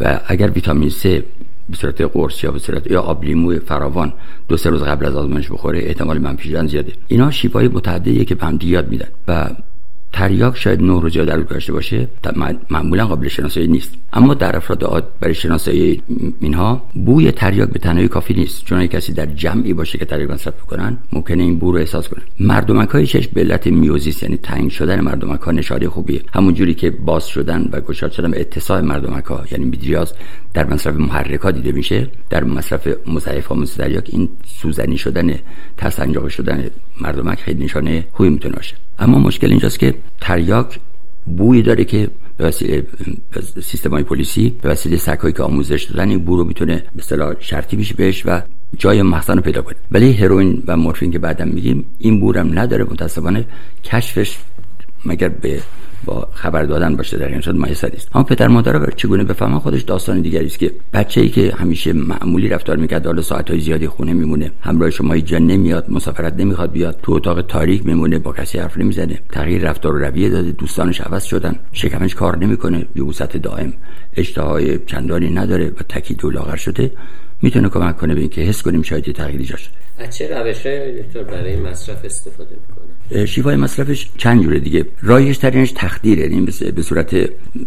و 0.00 0.20
اگر 0.26 0.50
ویتامین 0.50 0.90
C 0.90 1.02
به 1.70 1.76
صورت 1.76 2.00
قرص 2.00 2.44
یا 2.44 2.50
به 2.50 2.58
صورت 2.58 2.90
یا 2.90 3.00
آب 3.00 3.24
لیمو 3.24 3.58
فراوان 3.58 4.12
دو 4.48 4.56
سه 4.56 4.70
روز 4.70 4.82
قبل 4.82 5.06
از 5.06 5.16
آزمایش 5.16 5.50
بخوره 5.50 5.78
احتمال 5.78 6.18
منفی 6.18 6.48
زیاده. 6.66 6.92
اینا 7.08 7.30
شیوه‌های 7.30 7.68
متعددیه 7.68 8.24
که 8.24 8.34
به 8.34 8.46
هم 8.46 8.58
یاد 8.62 8.88
میدن. 8.88 9.08
و 9.28 9.50
تریاک 10.14 10.56
شاید 10.56 10.82
نه 10.82 11.00
روز 11.00 11.16
در 11.18 11.36
داشته 11.36 11.72
باشه 11.72 12.08
معمولا 12.70 13.06
قابل 13.06 13.28
شناسایی 13.28 13.66
نیست. 13.66 13.94
اما 14.12 14.34
در 14.34 14.56
افراد 14.56 14.84
معتاد 14.84 15.08
برای 15.20 15.34
شناسایی 15.34 16.02
اینها 16.40 16.82
بوی 16.94 17.30
تریاک 17.30 17.68
به 17.68 17.78
تنهایی 17.78 18.08
کافی 18.08 18.34
نیست. 18.34 18.64
چون 18.64 18.86
کسی 18.86 19.12
در 19.12 19.26
جمعی 19.26 19.72
باشه 19.72 19.98
که 19.98 20.04
تریاک 20.04 20.30
مصرف 20.30 20.60
کنن 20.60 20.98
ممکنه 21.12 21.42
این 21.42 21.58
بو 21.58 21.72
رو 21.72 21.78
احساس 21.78 22.08
کنه. 22.08 22.22
مردمک 22.40 22.88
های 22.88 23.06
چشم 23.06 23.30
به 23.34 23.40
علت 23.40 23.66
miosis 23.66 24.22
یعنی 24.22 24.36
تنگ 24.36 24.70
شدن 24.70 25.00
مردمک 25.00 25.40
ها 25.40 25.52
نشانه 25.52 25.88
خوبیه. 25.88 26.22
همون 26.34 26.54
جوری 26.54 26.74
که 26.74 26.90
باز 26.90 27.26
شدن 27.26 27.68
و 27.72 27.80
گشاد 27.80 28.12
شدن 28.12 28.30
به 28.30 28.40
اتساع 28.40 28.80
مردمک 28.80 29.24
ها 29.24 29.44
یعنی 29.52 29.64
mydriasis 29.64 30.12
در 30.54 30.66
مصرف 30.66 30.94
محرک 30.94 31.46
دیده 31.46 31.72
میشه. 31.72 32.10
در 32.30 32.44
مصرف 32.44 32.88
مضاعف 33.06 33.46
ها 33.46 33.64
تریاک 33.64 34.10
این 34.12 34.28
سوزنی 34.46 34.98
شدن 34.98 35.34
تسنجاق 35.76 36.28
شدن 36.28 36.70
مردمک 37.00 37.38
خیلی 37.38 37.64
نشانه 37.64 38.04
خوبی 38.12 38.28
می‌تونه 38.28 38.54
باشه. 38.54 38.74
اما 38.98 39.18
مشکل 39.18 39.50
اینجاست 39.50 39.78
که 39.78 39.94
تریاک 40.20 40.80
بوی 41.26 41.62
داره 41.62 41.84
که 41.84 42.10
به 42.36 42.44
وسیله 42.44 42.86
سیستم 43.62 43.90
های 43.90 44.02
پلیسی 44.02 44.56
به 44.62 44.68
وسیله 44.68 44.96
سکایی 44.96 45.32
که 45.32 45.42
آموزش 45.42 45.84
دادن 45.84 46.08
این 46.08 46.24
بو 46.24 46.36
رو 46.36 46.44
می‌تونه 46.44 46.76
به 46.76 47.02
اصطلاح 47.02 47.34
شرطی 47.40 47.76
بشه 47.76 47.94
بهش 47.94 48.22
و 48.26 48.42
جای 48.78 49.02
مخزن 49.02 49.36
رو 49.36 49.42
پیدا 49.42 49.62
کنه. 49.62 49.76
ولی 49.90 50.12
هروئین 50.12 50.62
و 50.66 50.76
مورفین 50.76 51.10
که 51.10 51.18
بعدم 51.18 51.48
میگیم 51.48 51.84
این 51.98 52.20
بورم 52.20 52.58
نداره 52.58 52.84
متاسفانه. 52.84 53.46
کشفش 53.84 54.36
مگر 55.04 55.28
به 55.28 55.62
با 56.04 56.28
خبر 56.32 56.62
دادن 56.62 56.96
باشه 56.96 57.18
در 57.18 57.28
این 57.28 57.40
صورت 57.40 57.56
میسر 57.56 57.90
است 57.94 58.08
اما 58.14 58.24
پدر 58.24 58.48
مادر 58.48 58.90
چگونه 58.90 59.24
بفهمن؟ 59.24 59.58
خودش 59.58 59.82
داستان 59.82 60.20
دیگری 60.20 60.46
است 60.46 60.58
که 60.58 60.72
بچه‌ای 60.92 61.28
که 61.28 61.54
همیشه 61.56 61.92
معمولی 61.92 62.48
رفتار 62.48 62.76
می‌کرد 62.76 63.06
حالا 63.06 63.22
ساعت‌های 63.22 63.60
زیادی 63.60 63.88
خونه 63.88 64.12
میمونه 64.12 64.50
همراه 64.60 64.90
شما 64.90 65.18
جا 65.18 65.38
نمیاد 65.38 65.90
مسافرت 65.90 66.34
نمی‌خواد 66.34 66.72
بیاد 66.72 66.98
تو 67.02 67.12
اتاق 67.12 67.42
تاریک 67.42 67.86
میمونه 67.86 68.18
با 68.18 68.32
کسی 68.32 68.58
حرف 68.58 68.78
نمی‌زنه 68.78 69.20
تغییر 69.32 69.62
رفتار 69.62 69.94
و 69.94 69.98
رویه 69.98 70.28
داده 70.28 70.52
دوستانش 70.52 71.00
عوض 71.00 71.24
شدن 71.24 71.56
شکمش 71.72 72.14
کار 72.14 72.38
نمی‌کنه 72.38 72.86
یبوست 72.94 73.36
دائم 73.36 73.72
اشتهای 74.16 74.78
چندانی 74.86 75.30
نداره 75.30 75.68
و 75.68 75.82
تکید 75.88 76.24
و 76.24 76.30
لاغر 76.30 76.56
شده 76.56 76.90
می‌تونه 77.42 77.68
کمک 77.68 77.96
کنه 77.96 78.14
به 78.14 78.20
اینکه 78.20 78.40
حس 78.40 78.62
کنیم 78.62 78.82
شاید 78.82 79.12
تغییری 79.12 79.44
جا 79.44 79.56
شده. 79.56 79.74
از 79.98 80.16
چه 80.16 80.38
روشه 80.38 81.02
دکتر 81.02 81.22
برای 81.22 81.56
مصرف 81.56 82.04
استفاده 82.04 82.50
می‌کنه؟ 82.50 82.83
شیوای 83.26 83.56
مصرفش 83.56 84.08
چند 84.16 84.42
جوره 84.42 84.58
دیگه. 84.58 84.86
رایج 85.02 85.38
ترینش 85.38 85.72
تخدیر 85.72 86.18
یعنی 86.18 86.40
به 86.76 86.82
صورت 86.82 87.16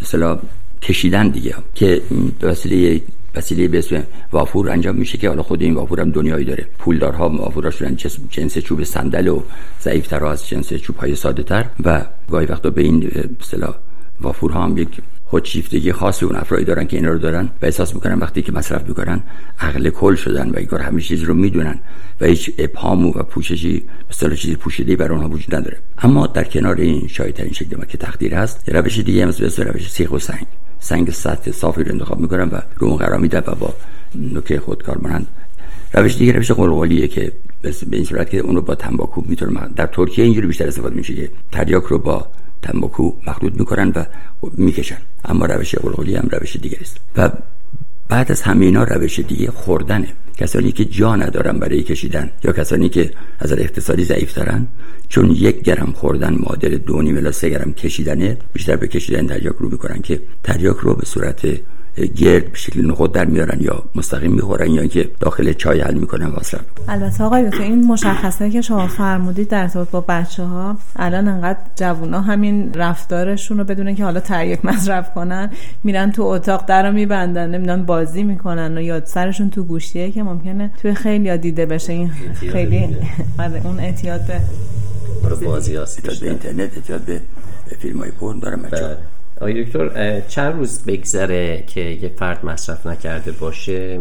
مثلا 0.01 0.39
کشیدن 0.81 1.27
دیگه. 1.27 1.55
که 1.75 2.01
وسیله 2.41 3.01
وسیله 3.35 3.67
به 3.67 3.77
اسم 3.77 4.03
وافور 4.31 4.69
انجام 4.69 4.95
میشه 4.95 5.17
که 5.17 5.29
حالا 5.29 5.43
خود 5.43 5.61
این 5.61 5.73
وافور 5.73 6.01
هم 6.01 6.11
دنیایی 6.11 6.45
داره. 6.45 6.67
پولدارها 6.79 7.29
وافوراش 7.29 7.75
شدن 7.75 7.97
جنس 8.29 8.57
چوب 8.57 8.83
صندل 8.83 9.27
و 9.27 9.41
ضعیفتر 9.81 10.25
از 10.25 10.49
جنس 10.49 10.73
چوب 10.73 10.97
های 10.97 11.15
ساده 11.15 11.43
تر 11.43 11.65
و 11.83 12.05
گاهی 12.31 12.45
وقتا 12.45 12.69
به 12.69 12.81
این 12.81 13.11
اصطلاح 13.41 13.75
وافورها 14.21 14.63
هم 14.63 14.77
یک 14.77 14.87
خودشیفتگی 15.29 15.91
خاصی 15.91 16.25
اون 16.25 16.35
افرادی 16.35 16.65
دارن 16.65 16.87
که 16.87 16.97
اینا 16.97 17.09
رو 17.09 17.17
دارن 17.17 17.49
و 17.61 17.65
احساس 17.65 17.95
می‌کنن 17.95 18.19
وقتی 18.19 18.41
که 18.41 18.51
مصرف 18.51 18.87
می‌کنن 18.87 19.23
عقل 19.59 19.89
کل 19.89 20.15
شدن 20.15 20.49
و 20.49 20.57
اینکار 20.57 20.79
همه 20.79 21.01
چیز 21.01 21.23
رو 21.23 21.33
می‌دونن 21.33 21.79
و 22.21 22.25
هیچ 22.25 22.51
ابهام 22.57 23.05
و 23.05 23.11
پوششی 23.11 23.83
مثلا 24.09 24.35
چیزی 24.35 24.55
پوشیده 24.55 24.95
بر 24.95 25.11
اونها 25.11 25.29
وجود 25.29 25.55
نداره. 25.55 25.77
اما 25.97 26.27
در 26.27 26.43
کنار 26.43 26.75
این 26.75 27.07
شایدترین 27.07 27.53
شکل 27.53 27.77
ما 27.77 27.85
که 27.85 27.97
تقدیر 27.97 28.35
هست 28.35 28.69
روش 28.69 28.99
دیگه 28.99 29.23
هم 29.23 29.29
مثل 29.29 29.63
روش 29.63 29.91
سیخ 29.91 30.11
و 30.11 30.19
سنگ. 30.19 30.45
سنگ 30.79 31.11
سطح 31.11 31.51
صافی 31.51 31.83
رو 31.83 31.91
انتخاب 31.91 32.19
می‌کنن 32.19 32.49
و 32.49 32.59
رو 32.75 32.95
قرار 32.95 33.19
میدن 33.19 33.43
و 33.47 33.55
با 33.55 33.73
نوک 34.15 34.57
خودکار 34.57 34.97
مانند 34.97 35.27
روش 35.93 36.17
دیگه 36.17 36.31
روش 36.31 36.51
قلقلیه 36.51 37.07
که 37.07 37.31
به 37.61 37.73
این 37.91 38.03
صورت 38.03 38.29
که 38.29 38.37
اون 38.37 38.55
رو 38.55 38.61
با 38.61 38.75
تنباکو 38.75 39.21
می‌تونه 39.25 39.69
در 39.75 39.87
ترکیه 39.87 40.25
اینجوری 40.25 40.47
بیشتر 40.47 40.67
استفاده 40.67 40.95
میشه 40.95 41.15
که 41.15 41.29
تریاک 41.51 41.83
رو 41.83 41.97
با 41.97 42.27
تنباکو 42.67 43.11
مخلوط 43.27 43.53
می‌کنن 43.59 43.89
و 43.95 44.05
می‌کشن. 44.57 44.97
اما 45.25 45.45
روش 45.45 45.75
قلقلی 45.75 46.15
هم 46.15 46.27
روش 46.31 46.55
دیگری 46.55 46.81
است. 46.81 46.97
و 47.17 47.31
بعد 48.09 48.31
از 48.31 48.41
همینا 48.41 48.83
روش 48.83 49.19
دیگه 49.19 49.51
خوردنه. 49.51 50.07
کسانی 50.37 50.71
که 50.71 50.85
جا 50.85 51.15
ندارن 51.15 51.59
برای 51.59 51.83
کشیدن 51.83 52.29
یا 52.43 52.51
کسانی 52.51 52.89
که 52.89 53.11
از 53.39 53.51
اقتصادی 53.51 54.03
ضعیف 54.03 54.33
دارن 54.33 54.67
چون 55.09 55.31
یک 55.31 55.61
گرم 55.61 55.91
خوردن 55.91 56.33
معادل 56.33 56.77
دو 56.77 57.01
نیم 57.01 57.17
الی 57.17 57.31
سه 57.31 57.49
گرم 57.49 57.73
کشیدنه 57.73 58.37
بیشتر 58.53 58.75
به 58.75 58.87
کشیدن 58.87 59.27
تریاک 59.27 59.55
رو 59.59 59.69
می‌کنن 59.69 60.01
که 60.01 60.21
تریاک 60.43 60.77
رو 60.77 60.93
به 60.93 61.05
صورت 61.05 61.41
گرد 62.05 62.51
به 62.51 62.57
شکل 62.57 62.85
نخود 62.85 63.13
در 63.13 63.25
میارن 63.25 63.57
یا 63.61 63.83
مستقیم 63.95 64.31
می‌خورن 64.31 64.71
یا 64.71 64.81
اینکه 64.81 65.09
داخل 65.19 65.53
چای 65.53 65.79
حل 65.79 65.93
می‌کنن 65.93 66.25
واسه 66.25 66.59
البته 66.87 67.23
آقای 67.23 67.49
تو 67.49 67.63
این 67.63 67.85
مشخصه 67.85 68.49
که 68.49 68.61
شما 68.61 68.87
فرمودید 68.87 69.47
در 69.47 69.61
ارتباط 69.61 69.89
با 69.89 70.01
بچه 70.01 70.43
ها 70.43 70.77
الان 70.95 71.27
انقدر 71.27 71.59
جوونا 71.75 72.21
همین 72.21 72.73
رفتارشون 72.73 73.57
رو 73.57 73.63
بدونه 73.63 73.95
که 73.95 74.03
حالا 74.03 74.19
تریاک 74.19 74.65
مصرف 74.65 75.13
کنن 75.13 75.49
میرن 75.83 76.11
تو 76.11 76.23
اتاق 76.23 76.65
در 76.65 76.87
رو 76.87 76.93
میبندن 76.93 77.49
نمی‌دونن 77.49 77.85
بازی 77.85 78.23
می‌کنن 78.23 78.77
و 78.77 78.81
یاد 78.81 79.05
سرشون 79.05 79.49
تو 79.49 79.63
گوشیه 79.63 80.11
که 80.11 80.23
ممکنه 80.23 80.71
توی 80.81 80.93
خیلی 80.93 81.37
دیده 81.37 81.65
بشه. 81.65 81.93
این 81.93 82.11
خیلی 82.33 82.95
آره، 83.39 83.61
اون 83.63 83.79
اعتیاد 83.79 84.21
به 84.25 84.39
بازی 85.45 85.73
به 86.03 86.29
اینترنت 86.29 86.73
اعتیاد 86.75 87.01
به 87.01 87.21
فیلم 87.79 87.99
های 87.99 88.11
پرن 88.11 88.39
داره 88.39 88.55
بله. 88.55 88.97
آقای 89.37 89.63
دکتر 89.63 90.19
چند 90.27 90.53
روز 90.53 90.83
بگذره 90.83 91.63
که 91.67 91.81
یه 91.81 92.09
فرد 92.09 92.45
مصرف 92.45 92.85
نکرده 92.85 93.31
باشه؟ 93.31 93.99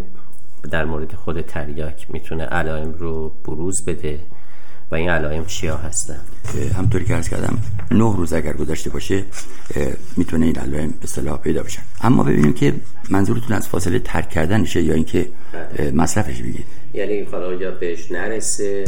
در 0.70 0.84
مورد 0.84 1.12
خود 1.12 1.40
تریاک 1.40 2.06
می‌تونه 2.10 2.44
علائم 2.44 2.92
رو 2.92 3.32
بروز 3.44 3.84
بده 3.84 4.18
و 4.90 4.94
این 4.94 5.10
علائم 5.10 5.44
چیا 5.44 5.76
هستن؟ 5.76 6.18
همطوری 6.76 7.04
که 7.04 7.14
ارز 7.14 7.28
کردم 7.28 7.58
نه 7.90 8.16
روز 8.16 8.32
اگر 8.32 8.52
گذشته 8.52 8.90
باشه 8.90 9.24
می‌تونه 10.16 10.46
این 10.46 10.58
علائم 10.58 10.94
به 11.00 11.06
صلاح 11.06 11.38
پیدا 11.38 11.62
بشن 11.62 11.82
اما 12.00 12.22
ببینیم 12.22 12.52
که 12.52 12.74
منظورتون 13.10 13.56
از 13.56 13.68
فاصله 13.68 13.98
ترک 13.98 14.30
کردنشه 14.30 14.82
یا 14.82 14.94
اینکه 14.94 15.28
مصرفش 15.94 16.42
بگید 16.42 16.64
یعنی 16.94 17.22
حالا 17.22 17.54
یا 17.54 17.70
بهش 17.70 18.12
نرسه 18.12 18.84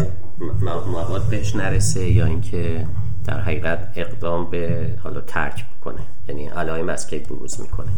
مواد 0.92 1.22
بهش 1.30 1.56
نرسه 1.56 2.08
یا 2.08 2.26
اینکه 2.26 2.86
در 3.28 3.40
حقیقت 3.40 3.78
اقدام 3.96 4.50
به 4.50 4.92
حالا 5.02 5.20
ترک 5.20 5.64
کنه 5.84 6.00
یعنی 6.28 6.46
علائم 6.46 6.88
از 6.88 7.06
کی 7.06 7.18
بروز 7.18 7.60
می‌کنه. 7.60 7.88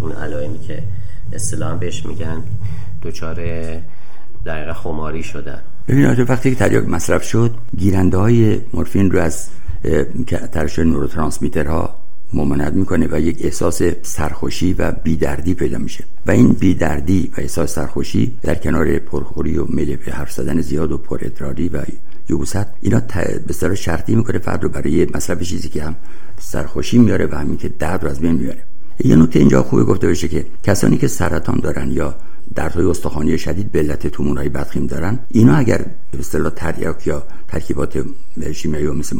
اون 0.00 0.12
علائمی 0.12 0.58
که 0.58 0.82
اصطلاحا 1.32 1.74
بهش 1.74 2.06
میگن 2.06 2.42
دچار 3.02 3.34
دقیقه 4.46 4.72
خماری 4.72 5.22
شدن. 5.22 5.62
ببینید 5.88 6.30
وقتی 6.30 6.50
که 6.50 6.56
تریاک 6.56 6.88
مصرف 6.88 7.22
شد 7.22 7.54
گیرنده 7.76 8.16
های 8.16 8.60
مورفین 8.72 9.10
رو 9.10 9.18
از 9.20 9.48
ترشح 10.52 10.82
نوروترانسمیترها 10.82 11.94
ممانعت 12.32 12.72
می‌کنه 12.72 13.08
و 13.10 13.20
یک 13.20 13.38
احساس 13.40 13.82
سرخوشی 14.02 14.72
و 14.72 14.92
بیدردی 14.92 15.54
پیدا 15.54 15.78
میشه. 15.78 16.04
و 16.26 16.30
این 16.30 16.52
بیدردی 16.52 17.32
و 17.36 17.40
احساس 17.40 17.74
سرخوشی 17.74 18.38
در 18.42 18.54
کنار 18.54 18.98
پرخوری 18.98 19.58
و 19.58 19.64
میل 19.68 19.96
به 19.96 20.12
حرف 20.12 20.32
زدن 20.32 20.60
زیاد 20.60 20.92
و 20.92 20.98
پرادراری 20.98 21.68
و 21.68 21.82
یوست 22.28 22.66
اینا 22.80 23.02
به 23.46 23.74
شرطی 23.74 24.14
می‌کنه 24.14 24.38
فرد 24.38 24.62
رو 24.62 24.68
برای 24.68 25.06
مصرف 25.14 25.42
چیزی 25.42 25.68
که 25.68 25.82
هم 25.82 25.96
سرخوشی 26.38 26.98
میاره 26.98 27.26
و 27.26 27.34
همین 27.34 27.56
که 27.56 27.68
درد 27.68 28.04
رو 28.04 28.10
از 28.10 28.20
بین 28.20 28.32
میاره 28.32 28.62
یه 29.04 29.16
نکته 29.16 29.38
اینجا 29.38 29.62
خوبه 29.62 29.84
گفته 29.84 30.08
بشه 30.08 30.28
که 30.28 30.46
کسانی 30.62 30.98
که 30.98 31.08
سرطان 31.08 31.60
دارن 31.60 31.90
یا 31.90 32.14
دردهای 32.54 32.86
استخوانی 32.86 33.38
شدید 33.38 33.72
به 33.72 33.78
علت 33.78 34.06
تومورهای 34.06 34.48
بدخیم 34.48 34.86
دارن. 34.86 35.18
اینا 35.28 35.56
اگر 35.56 35.86
به 36.10 36.18
اصطلاح 36.18 36.50
تریاک 36.50 37.06
یا 37.06 37.22
ترکیبات 37.48 38.04
شیمیایی 38.52 38.86
مثل 38.86 39.16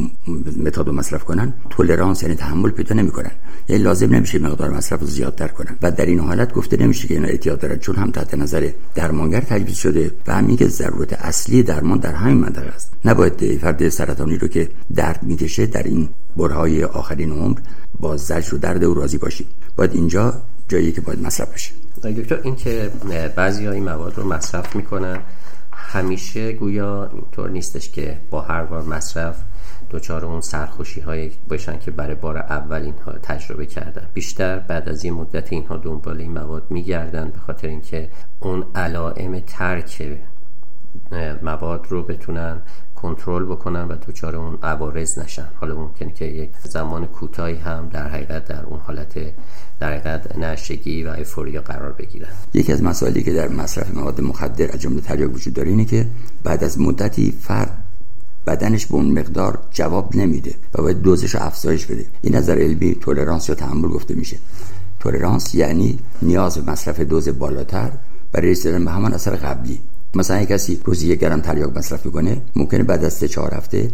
متادو 0.63 0.91
مصرف 0.91 1.23
کنن 1.23 1.53
تولرانس 1.69 2.23
یعنی 2.23 2.35
تحمل 2.35 2.69
پیدا 2.69 2.95
نمی‌کنن. 2.95 3.31
یعنی 3.67 3.83
لازم 3.83 4.15
نمیشه 4.15 4.39
مقدار 4.39 4.69
مصرف 4.69 4.99
رو 4.99 5.07
زیادتر 5.07 5.47
کنن. 5.47 5.77
و 5.81 5.91
در 5.91 6.05
این 6.05 6.19
حالت 6.19 6.53
گفته 6.53 6.77
نمیشه 6.77 7.07
که 7.07 7.13
اینا 7.13 7.27
اعتیاد 7.27 7.59
دارن 7.59 7.77
چون 7.77 7.95
هم 7.95 8.11
تحت 8.11 8.33
نظر 8.33 8.69
درمانگر 8.95 9.41
تجویز 9.41 9.75
شده 9.75 10.11
و 10.27 10.35
همین 10.35 10.57
که 10.57 10.67
ضرورت 10.67 11.13
اصلی 11.13 11.63
درمان 11.63 11.97
در 11.97 12.15
همین 12.15 12.37
منطقه 12.37 12.67
است. 12.67 12.91
نباید 13.05 13.57
فرد 13.57 13.89
سرطانی 13.89 14.37
رو 14.37 14.47
که 14.47 14.69
درد 14.95 15.23
می‌کشه 15.23 15.65
در 15.65 15.83
این 15.83 16.09
برهای 16.37 16.83
آخرین 16.83 17.31
عمر 17.31 17.57
با 17.99 18.17
زجر 18.17 18.55
و 18.55 18.57
درد 18.57 18.83
او 18.83 18.93
راضی 18.93 19.17
باشید 19.17 19.47
باید 19.75 19.91
اینجا 19.93 20.33
جایی 20.67 20.91
که 20.91 21.01
باید 21.01 21.21
مصرف 21.21 21.53
بشه. 21.53 21.71
دکتر 22.11 22.39
این 22.43 22.55
که 22.55 22.91
بعضی 23.35 23.67
این 23.67 23.83
مواد 23.83 24.17
رو 24.17 24.27
مصرف 24.27 24.75
می‌کنن 24.75 25.19
همیشه 25.73 26.51
گویا 26.51 27.09
اینطور 27.13 27.49
نیستش 27.49 27.89
که 27.89 28.17
با 28.29 28.41
هر 28.41 28.63
بار 28.63 28.83
مصرف 28.83 29.43
دوچار 29.89 30.25
اون 30.25 30.41
سرخوشی 30.41 31.01
های 31.01 31.31
باشن 31.49 31.79
که 31.79 31.91
برای 31.91 32.15
بار 32.15 32.37
اول 32.37 32.81
اینها 32.81 33.11
تجربه 33.11 33.65
کردن. 33.65 34.07
بیشتر 34.13 34.59
بعد 34.59 34.89
از 34.89 35.05
یه 35.05 35.11
مدت 35.11 35.53
اینها 35.53 35.77
دنبال 35.77 36.21
این 36.21 36.31
مواد 36.31 36.63
میگردن 36.69 37.29
به 37.29 37.39
خاطر 37.39 37.67
اینکه 37.67 38.09
اون 38.39 38.65
علائم 38.75 39.39
ترک 39.39 40.17
مواد 41.41 41.87
رو 41.89 42.03
بتونن 42.03 42.61
کنترل 43.03 43.45
بکنن 43.45 43.87
و 43.87 43.95
دوچار 43.95 44.35
اون 44.35 44.57
عوارض 44.63 45.19
نشن. 45.19 45.47
حالا 45.59 45.75
ممکنه 45.75 46.11
که 46.11 46.25
یک 46.25 46.49
زمان 46.63 47.05
کوتاهی 47.05 47.55
هم 47.55 47.89
در 47.93 48.07
حقیقت 48.07 48.45
در 48.45 48.63
اون 48.65 48.79
حالت 48.79 49.13
در 49.79 49.93
حقیقت 49.93 50.37
نشگی 50.37 51.03
و 51.03 51.09
ایفوریا 51.09 51.61
قرار 51.61 51.91
بگیرن. 51.91 52.27
یکی 52.53 52.73
از 52.73 52.83
مسائلی 52.83 53.23
که 53.23 53.33
در 53.33 53.47
مصرف 53.47 53.95
مواد 53.95 54.21
مخدر 54.21 54.71
از 54.71 54.81
جمله 54.81 55.01
تریاک 55.01 55.33
وجود 55.33 55.53
داره 55.53 55.69
اینه 55.69 55.85
که 55.85 56.07
بعد 56.43 56.63
از 56.63 56.79
مدتی 56.79 57.31
فرد 57.41 57.77
بدنش 58.47 58.85
به 58.85 58.95
اون 58.95 59.11
مقدار 59.11 59.59
جواب 59.71 60.15
نمیده 60.15 60.55
و 60.73 60.81
باید 60.81 61.01
دوزش 61.01 61.35
رو 61.35 61.41
افزایش 61.43 61.85
بده. 61.85 62.05
این 62.21 62.35
نظر 62.35 62.57
علمی 62.57 62.95
تولرانس 62.95 63.49
یا 63.49 63.55
تحمل 63.55 63.89
گفته 63.89 64.15
میشه. 64.15 64.37
تولرانس 64.99 65.55
یعنی 65.55 65.99
نیاز 66.21 66.57
به 66.57 66.71
مصرف 66.71 66.99
دوز 66.99 67.29
بالاتر 67.29 67.91
برای 68.31 68.51
رسیدن 68.51 68.85
به 68.85 68.91
همان 68.91 69.13
اثر 69.13 69.35
قبلی. 69.35 69.79
مثلا 70.15 70.41
یک 70.41 70.49
کسی 70.49 70.79
روزی 70.85 71.07
یک 71.07 71.19
گرم 71.19 71.41
تریاک 71.41 71.77
مصرف 71.77 72.05
می‌کنه 72.05 72.41
ممکنه 72.55 72.83
بعد 72.83 73.05
از 73.05 73.13
سه 73.13 73.27
چهار 73.27 73.53
هفته 73.53 73.91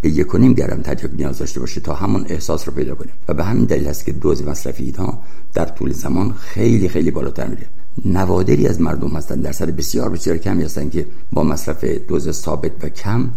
به 0.00 0.10
یک 0.10 0.34
و 0.34 0.38
نیم 0.38 0.52
گرم 0.52 0.82
تریاک 0.82 1.10
نیاز 1.18 1.38
داشته 1.38 1.60
باشه 1.60 1.80
تا 1.80 1.94
همون 1.94 2.26
احساس 2.28 2.68
رو 2.68 2.74
پیدا 2.74 2.94
کنه. 2.94 3.08
و 3.28 3.34
به 3.34 3.44
همین 3.44 3.64
دلیل 3.64 3.88
است 3.88 4.04
که 4.04 4.12
دوز 4.12 4.42
مصرفی 4.42 4.84
اینها 4.84 5.22
در 5.54 5.64
طول 5.64 5.92
زمان 5.92 6.32
خیلی 6.32 6.88
خیلی 6.88 7.10
بالاتر 7.10 7.46
میره. 7.46 7.66
نوادری 8.04 8.68
از 8.68 8.80
مردم 8.80 9.08
هستن 9.08 9.40
درصد 9.40 9.76
بسیار 9.76 10.10
بسیار 10.10 10.36
کمی 10.36 10.64
هستن 10.64 10.90
که 10.90 11.06
با 11.32 11.42
مصرف 11.42 11.84
دوز 11.84 12.30
ثابت 12.30 12.84
و 12.84 12.88
کم 12.88 13.30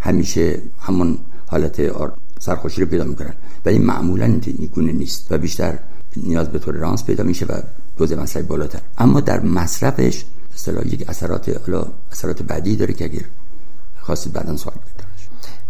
همیشه 0.00 0.62
همون 0.80 1.18
حالت 1.46 1.80
سرخوشی 2.38 2.80
رو 2.80 2.86
پیدا 2.86 3.04
می‌کنن. 3.04 3.34
ولی 3.64 3.78
معمولا 3.78 4.40
این 4.46 4.70
نیست 4.76 5.26
و 5.30 5.38
بیشتر 5.38 5.78
نیاز 6.16 6.48
به 6.48 6.58
تولرانس 6.58 7.04
پیدا 7.04 7.24
میشه 7.24 7.46
و 7.46 7.52
دوز 7.96 8.12
مصرفی 8.12 8.46
بالاتر. 8.46 8.80
اما 8.98 9.20
در 9.20 9.40
مصرفش 9.40 10.24
اصطلاح 10.58 10.86
یک 10.86 11.04
اثرات 11.08 11.70
اثرات 12.12 12.42
بعدی 12.42 12.76
داره 12.76 12.94
که 12.94 13.04
اگر 13.04 13.24
خواستید 14.00 14.32
بعدا 14.32 14.56
سوال 14.56 14.74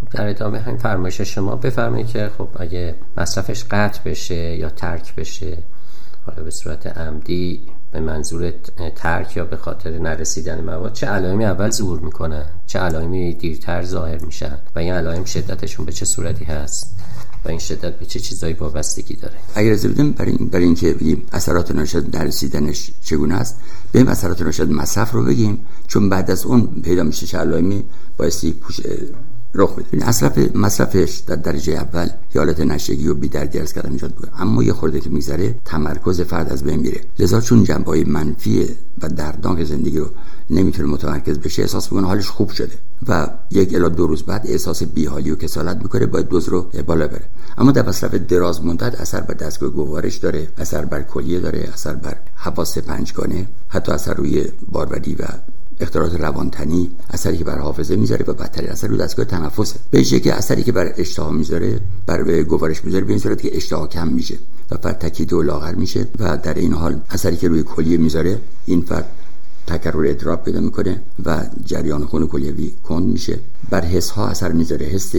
خب 0.00 0.08
در 0.10 0.28
ادامه 0.28 0.58
همین 0.58 0.78
فرمایش 0.78 1.20
شما 1.20 1.56
بفرمایید 1.56 2.06
که 2.06 2.30
خب 2.38 2.48
اگه 2.56 2.94
مصرفش 3.16 3.64
قطع 3.70 4.00
بشه 4.10 4.56
یا 4.56 4.70
ترک 4.70 5.14
بشه 5.14 5.58
حالا 6.26 6.42
به 6.42 6.50
صورت 6.50 6.86
عمدی 6.86 7.60
به 7.92 8.00
منظور 8.00 8.52
ترک 8.96 9.36
یا 9.36 9.44
به 9.44 9.56
خاطر 9.56 9.98
نرسیدن 9.98 10.60
مواد 10.60 10.92
چه 10.92 11.06
علائمی 11.06 11.44
اول 11.44 11.70
ظهور 11.70 12.00
می‌کنن؟ 12.00 12.44
چه 12.66 12.78
علائمی 12.78 13.34
دیرتر 13.34 13.82
ظاهر 13.82 14.18
میشن؟ 14.24 14.58
و 14.74 14.78
این 14.78 14.92
علائم 14.92 15.24
شدتشون 15.24 15.86
به 15.86 15.92
چه 15.92 16.04
صورتی 16.04 16.44
هست؟ 16.44 16.96
و 17.44 17.48
این 17.48 17.58
شدت 17.58 17.98
به 17.98 18.06
چه 18.06 18.20
چیزایی 18.20 18.54
وابستگی 18.54 19.14
داره؟ 19.14 19.34
اگر 19.54 19.72
از 19.72 19.86
بدیم 19.86 20.12
برای 20.12 20.32
این 20.32 20.48
برای 20.48 20.64
اینکه 20.64 20.92
بگیم 20.92 21.22
اثرات 21.32 21.70
ناشد 21.70 22.16
نرسیدنش 22.16 22.90
چگونه 23.04 23.34
است 23.34 23.56
به 23.92 24.10
اثرات 24.10 24.42
ناشد 24.42 24.70
مصرف 24.70 25.12
رو 25.12 25.24
بگیم 25.24 25.66
چون 25.86 26.08
بعد 26.08 26.30
از 26.30 26.44
اون 26.44 26.82
پیدا 26.82 27.02
میشه 27.02 27.38
علائمی 27.38 27.84
بایستی 28.16 28.52
پوش 28.52 28.80
رخ 29.54 29.74
بده 29.74 30.08
مصرف 30.08 30.56
مصرفش 30.56 31.22
در 31.26 31.36
درجه 31.36 31.72
اول 31.72 32.08
حالت 32.36 32.60
نشگی 32.60 33.08
و 33.08 33.14
بیدردی 33.14 33.58
از 33.58 33.72
کردن 33.72 33.92
ایجاد 33.92 34.14
بود 34.14 34.30
اما 34.38 34.62
یه 34.62 34.72
خورده 34.72 35.00
که 35.00 35.10
میگذره 35.10 35.54
تمرکز 35.64 36.20
فرد 36.20 36.52
از 36.52 36.64
بین 36.64 36.80
میره. 36.80 37.00
لذا 37.18 37.40
چون 37.40 37.64
جنبه 37.64 38.04
منفی 38.04 38.68
و 39.02 39.08
دردناک 39.08 39.64
زندگی 39.64 39.98
رو 39.98 40.06
نمی‌تونه 40.50 40.88
متمرکز 40.88 41.38
بشه 41.38 41.62
احساس 41.62 41.92
می‌کنه 41.92 42.06
حالش 42.06 42.28
خوب 42.28 42.50
شده 42.50 42.72
و 43.08 43.28
یک 43.50 43.74
الی 43.74 43.90
دو 43.90 44.06
روز 44.06 44.22
بعد 44.22 44.46
احساس 44.46 44.82
بیحالی 44.82 45.30
و 45.30 45.36
کسالت 45.36 45.76
می‌کنه 45.82 46.06
باید 46.06 46.28
دوز 46.28 46.48
رو 46.48 46.70
بالا 46.86 47.08
بره. 47.08 47.24
اما 47.58 47.72
در 47.72 47.88
مصرف 47.88 48.14
دراز 48.14 48.64
مدت 48.64 49.00
اثر 49.00 49.20
بر 49.20 49.34
دستگاه 49.34 49.70
گوارش 49.70 50.16
داره 50.16 50.48
اثر 50.58 50.84
بر 50.84 51.02
کلیه 51.02 51.40
داره 51.40 51.68
اثر 51.72 51.94
بر 51.94 52.16
حواس 52.34 52.78
پنجگانه 52.78 53.48
حتی 53.68 53.92
اثر 53.92 54.14
روی 54.14 54.44
باروری 54.72 55.14
و 55.14 55.24
اختلالات 55.80 56.20
روانتنی 56.20 56.90
اثری 57.10 57.38
که 57.38 57.44
بر 57.44 57.58
حافظه 57.58 57.96
می‌ذاره 57.96 58.24
و 58.28 58.32
بدترین 58.32 58.70
اثر 58.70 58.88
رو 58.88 58.96
دستگاه 58.96 59.24
تنفسه 59.24 59.76
به 59.90 60.02
که 60.02 60.34
اثری 60.34 60.62
که 60.62 60.72
بر 60.72 60.92
اشتها 60.96 61.30
می‌ذاره 61.30 61.80
بر 62.06 62.42
گوارش 62.42 62.84
می‌ذاره 62.84 63.04
به 63.04 63.10
این 63.10 63.18
صورت 63.18 63.42
که 63.42 63.56
اشتها 63.56 63.86
کم 63.86 64.08
میشه 64.08 64.38
و 64.70 64.76
فرد 64.76 64.98
تکیده 64.98 65.36
و 65.36 65.42
لاغر 65.42 65.74
میشه 65.74 66.08
و 66.18 66.36
در 66.36 66.54
این 66.54 66.72
حال 66.72 67.00
اثری 67.10 67.36
که 67.36 67.48
روی 67.48 67.62
کلیه 67.62 67.98
می‌ذاره. 67.98 68.40
این 68.66 68.80
فرد 68.80 69.10
تکرر 69.66 70.06
ادراب 70.06 70.44
پیدا 70.44 70.60
می‌کنه 70.60 71.00
و 71.24 71.46
جریان 71.64 72.04
خون 72.04 72.26
کلیوی 72.26 72.72
کند 72.84 73.04
میشه. 73.04 73.38
بر 73.70 73.84
حس 73.84 74.10
ها 74.10 74.28
اثر 74.28 74.52
می‌ذاره. 74.52 74.86
حس 74.86 75.14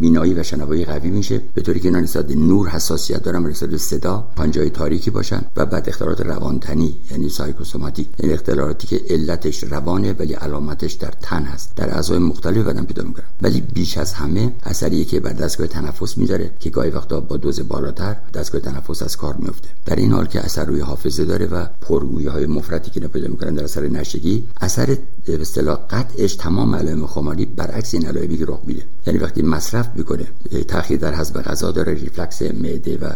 بینایی 0.00 0.34
و 0.34 0.42
شنوایی 0.42 0.84
قوی 0.84 1.10
میشه 1.10 1.40
به 1.54 1.62
طوری 1.62 1.80
که 1.80 1.88
اینا 1.88 2.00
نسبت 2.00 2.30
نور 2.30 2.68
حساسیت 2.68 3.22
دارن 3.22 3.46
نسبت 3.46 3.76
صدا 3.76 4.24
پنجای 4.36 4.70
تاریکی 4.70 5.10
باشن 5.10 5.42
و 5.56 5.66
بعد 5.66 5.88
اختلالات 5.88 6.20
روانتنی 6.20 6.94
یعنی 7.10 7.28
سایکوسوماتیک 7.28 8.08
یعنی 8.18 8.34
اختلالاتی 8.34 8.86
که 8.86 9.00
علتش 9.10 9.64
روانه 9.64 10.12
ولی 10.12 10.34
علامتش 10.34 10.92
در 10.92 11.12
تن 11.22 11.42
هست. 11.42 11.72
در 11.76 11.94
اعضای 11.94 12.18
مختلف 12.18 12.66
بدن 12.66 12.84
پیدا 12.84 13.02
می‌کنن. 13.02 13.24
ولی 13.42 13.60
بیش 13.60 13.98
از 13.98 14.12
همه 14.12 14.52
اثری 14.62 15.04
که 15.04 15.20
بر 15.20 15.32
دستگاه 15.32 15.66
تنفس 15.66 16.18
می‌ذاره 16.18 16.50
که 16.60 16.70
گاهی 16.70 16.90
وقتا 16.90 17.20
با 17.20 17.36
دوز 17.36 17.68
بالاتر 17.68 18.16
دستگاه 18.34 18.60
تنفس 18.60 19.02
از 19.02 19.16
کار 19.16 19.34
میفته 19.34 19.68
در 19.86 19.96
این 19.96 20.12
حال 20.12 20.26
که 20.26 20.40
اثر 20.40 20.64
روی 20.64 20.80
حافظه 20.80 21.24
داره 21.24 21.46
و 21.46 21.66
پرگویی 21.80 22.26
های 22.26 22.46
مفرطی 22.46 22.90
که 22.90 23.00
پیدا 23.00 23.28
می‌کنن 23.28 23.54
در 23.54 23.64
اثر 23.64 23.88
نشگی 23.88 24.44
اثر 24.60 24.96
به 25.36 25.42
اصطلاح 25.42 25.78
قطعش 25.90 26.34
تمام 26.34 26.74
علائم 26.74 27.06
خماری 27.06 27.46
برعکس 27.46 27.94
این 27.94 28.06
علائمی 28.06 28.38
که 28.38 28.44
رخ 28.46 28.60
میده. 28.66 28.82
یعنی 29.06 29.18
وقتی 29.18 29.42
مصرف 29.42 29.88
می‌کنه 29.94 30.26
تاخیر 30.68 30.98
در 30.98 31.14
حذف 31.14 31.36
غذا 31.36 31.70
داره 31.70 31.94
ریفلکس 31.94 32.42
معده 32.42 32.98
و 32.98 33.12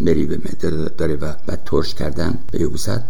مری 0.00 0.26
به 0.26 0.36
معده 0.36 0.70
داره 0.88 1.16
و 1.16 1.32
بعد 1.46 1.62
ترش 1.64 1.94
کردن 1.94 2.38
به 2.52 2.60
یبوست 2.60 3.00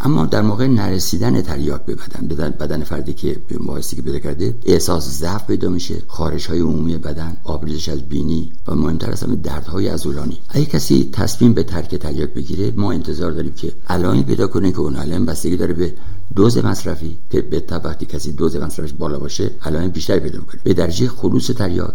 اما 0.00 0.26
در 0.26 0.42
موقع 0.42 0.66
نرسیدن 0.66 1.42
تریاک 1.42 1.84
به 1.84 1.94
بدن 1.94 2.26
بدن 2.26 2.50
بدن 2.50 2.84
فردی 2.84 3.12
که 3.12 3.36
به 3.48 3.56
مباحثی 3.60 3.96
که 3.96 4.02
پیدا 4.02 4.18
کرده 4.18 4.54
احساس 4.66 5.18
ضعف 5.18 5.46
پیدا 5.46 5.68
میشه 5.68 5.94
خارش 6.06 6.46
های 6.46 6.60
عمومی 6.60 6.98
بدن 6.98 7.36
آبریزش 7.44 7.88
از 7.88 8.02
بینی 8.02 8.52
و 8.66 8.74
مهمتر 8.74 9.10
از 9.10 9.22
همه 9.22 9.36
دردهای 9.36 9.88
عضلانی. 9.88 10.38
اگه 10.48 10.66
کسی 10.66 11.08
تصمیم 11.12 11.52
به 11.52 11.62
ترک 11.62 11.94
تریاک 11.94 12.34
بگیره 12.34 12.70
ما 12.76 12.92
انتظار 12.92 13.32
داریم 13.32 13.52
که 13.52 13.72
علائمی 13.88 14.22
پیدا 14.22 14.46
کنه 14.46 14.72
که 14.72 14.80
اون 14.80 14.96
علائم 14.96 15.26
بستگی 15.26 15.56
داره 15.56 15.72
به 15.72 15.92
دوز 16.36 16.58
مصرفی 16.58 17.18
که 17.30 17.42
به 17.42 17.64
وقتی 17.84 18.06
کسی 18.06 18.32
دوز 18.32 18.56
مصرفش 18.56 18.92
بالا 18.92 19.18
باشه 19.18 19.50
علائم 19.62 19.88
بیشتری 19.88 20.20
پیدا 20.20 20.38
می‌کنه. 20.38 20.60
به 20.64 20.74
درجه 20.74 21.08
خلوص 21.08 21.46
تریاک. 21.46 21.94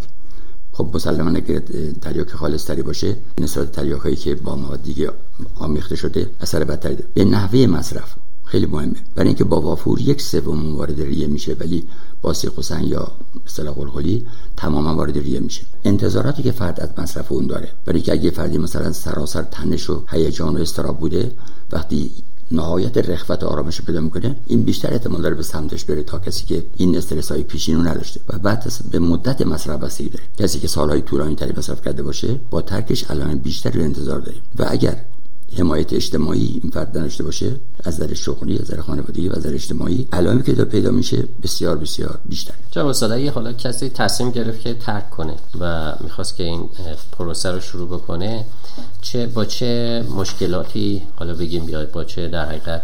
خب 0.73 0.89
مسلما 0.93 1.29
اگر 1.29 1.61
تریاک 2.01 2.31
خالص 2.31 2.65
تری 2.65 2.81
باشه 2.81 3.15
نسبت 3.37 3.71
تریاک 3.71 4.01
هایی 4.01 4.15
که 4.15 4.35
با 4.35 4.55
مواد 4.55 4.83
دیگه 4.83 5.11
آمیخته 5.55 5.95
شده 5.95 6.29
اثر 6.41 6.63
بدتری 6.63 6.95
داره. 6.95 7.07
به 7.13 7.25
نحوه 7.25 7.67
مصرف 7.67 8.15
خیلی 8.45 8.65
مهمه. 8.65 8.95
برای 9.15 9.27
اینکه 9.27 9.43
با 9.43 9.61
وافور 9.61 10.01
یک 10.01 10.21
سوم 10.21 10.75
وارد 10.75 11.01
ریه 11.01 11.27
میشه 11.27 11.55
ولی 11.59 11.83
با 12.21 12.33
سیخ 12.33 12.51
یا 12.81 13.11
اصطلاح 13.45 13.75
قلقلی 13.75 14.25
تماما 14.57 14.95
وارد 14.95 15.17
ریه 15.17 15.39
میشه. 15.39 15.61
انتظاراتی 15.83 16.43
که 16.43 16.51
فرد 16.51 16.79
از 16.79 16.89
مصرف 16.97 17.31
اون 17.31 17.47
داره 17.47 17.69
برای 17.85 17.97
اینکه 17.97 18.11
اگه 18.11 18.31
فردی 18.31 18.57
مثلا 18.57 18.91
سراسر 18.91 19.41
تنش 19.41 19.89
و 19.89 20.03
هیجان 20.09 20.57
و 20.57 20.61
استراب 20.61 20.99
بوده 20.99 21.31
وقتی 21.71 22.11
نهایت 22.51 22.97
رخوت 22.97 23.43
و 23.43 23.47
آرامش 23.47 23.81
پیدا 23.81 24.01
می‌کنه. 24.01 24.35
این 24.47 24.63
بیشتر 24.63 24.93
احتمال 24.93 25.21
داره 25.21 25.35
به 25.35 25.43
سمتش 25.43 25.85
بره 25.85 26.03
تا 26.03 26.19
کسی 26.19 26.45
که 26.45 26.63
این 26.77 26.97
استرس 26.97 27.31
های 27.31 27.43
پیشینو 27.43 27.81
نداشته 27.81 28.19
و 28.29 28.37
بعد 28.37 28.73
به 28.91 28.99
مدت 28.99 29.41
مصرف 29.41 29.79
بستگی 29.79 30.09
داره. 30.09 30.23
کسی 30.39 30.59
که 30.59 30.67
سالهای 30.67 31.01
طولانی 31.01 31.35
تری 31.35 31.53
مصرف 31.57 31.81
کرده 31.81 32.03
باشه 32.03 32.39
با 32.49 32.61
ترکش 32.61 33.03
علائم 33.03 33.37
بیشتری 33.37 33.79
رو 33.79 33.85
انتظار 33.85 34.19
داریم 34.19 34.41
و 34.59 34.65
اگر 34.69 34.95
حمایت 35.57 35.93
اجتماعی 35.93 36.59
این 36.63 36.71
فرد 36.71 36.91
داشته 36.91 37.23
باشه 37.23 37.55
از 37.83 38.01
نظر 38.01 38.13
شغلی 38.13 38.59
از 38.59 38.61
نظر 38.61 38.81
خانوادگی 38.81 39.29
و 39.29 39.31
از 39.31 39.37
نظر 39.37 39.53
اجتماعی 39.53 40.07
علائمی 40.11 40.43
که 40.43 40.53
پیدا 40.53 40.91
میشه 40.91 41.23
بسیار 41.43 41.77
بسیار 41.77 42.19
بیشتر. 42.25 42.53
جناب 42.71 42.87
استاد 42.87 43.19
یه 43.19 43.31
حالا 43.31 43.53
کسی 43.53 43.89
تصمیم 43.89 44.31
گرفت 44.31 44.61
که 44.61 44.73
ترک 44.73 45.09
کنه 45.09 45.35
و 45.59 45.93
می‌خواست 46.03 46.35
که 46.35 46.43
این 46.43 46.69
پروسه 47.11 47.51
رو 47.51 47.59
شروع 47.59 47.87
بکنه 47.87 48.45
چه 49.01 49.27
با 49.27 49.45
چه 49.45 50.03
مشکلاتی 50.15 51.01
حالا 51.15 51.33
بگیم 51.33 51.65
بیاید 51.65 51.91
با 51.91 52.03
چه 52.03 52.27
در 52.27 52.45
حقیقت 52.45 52.83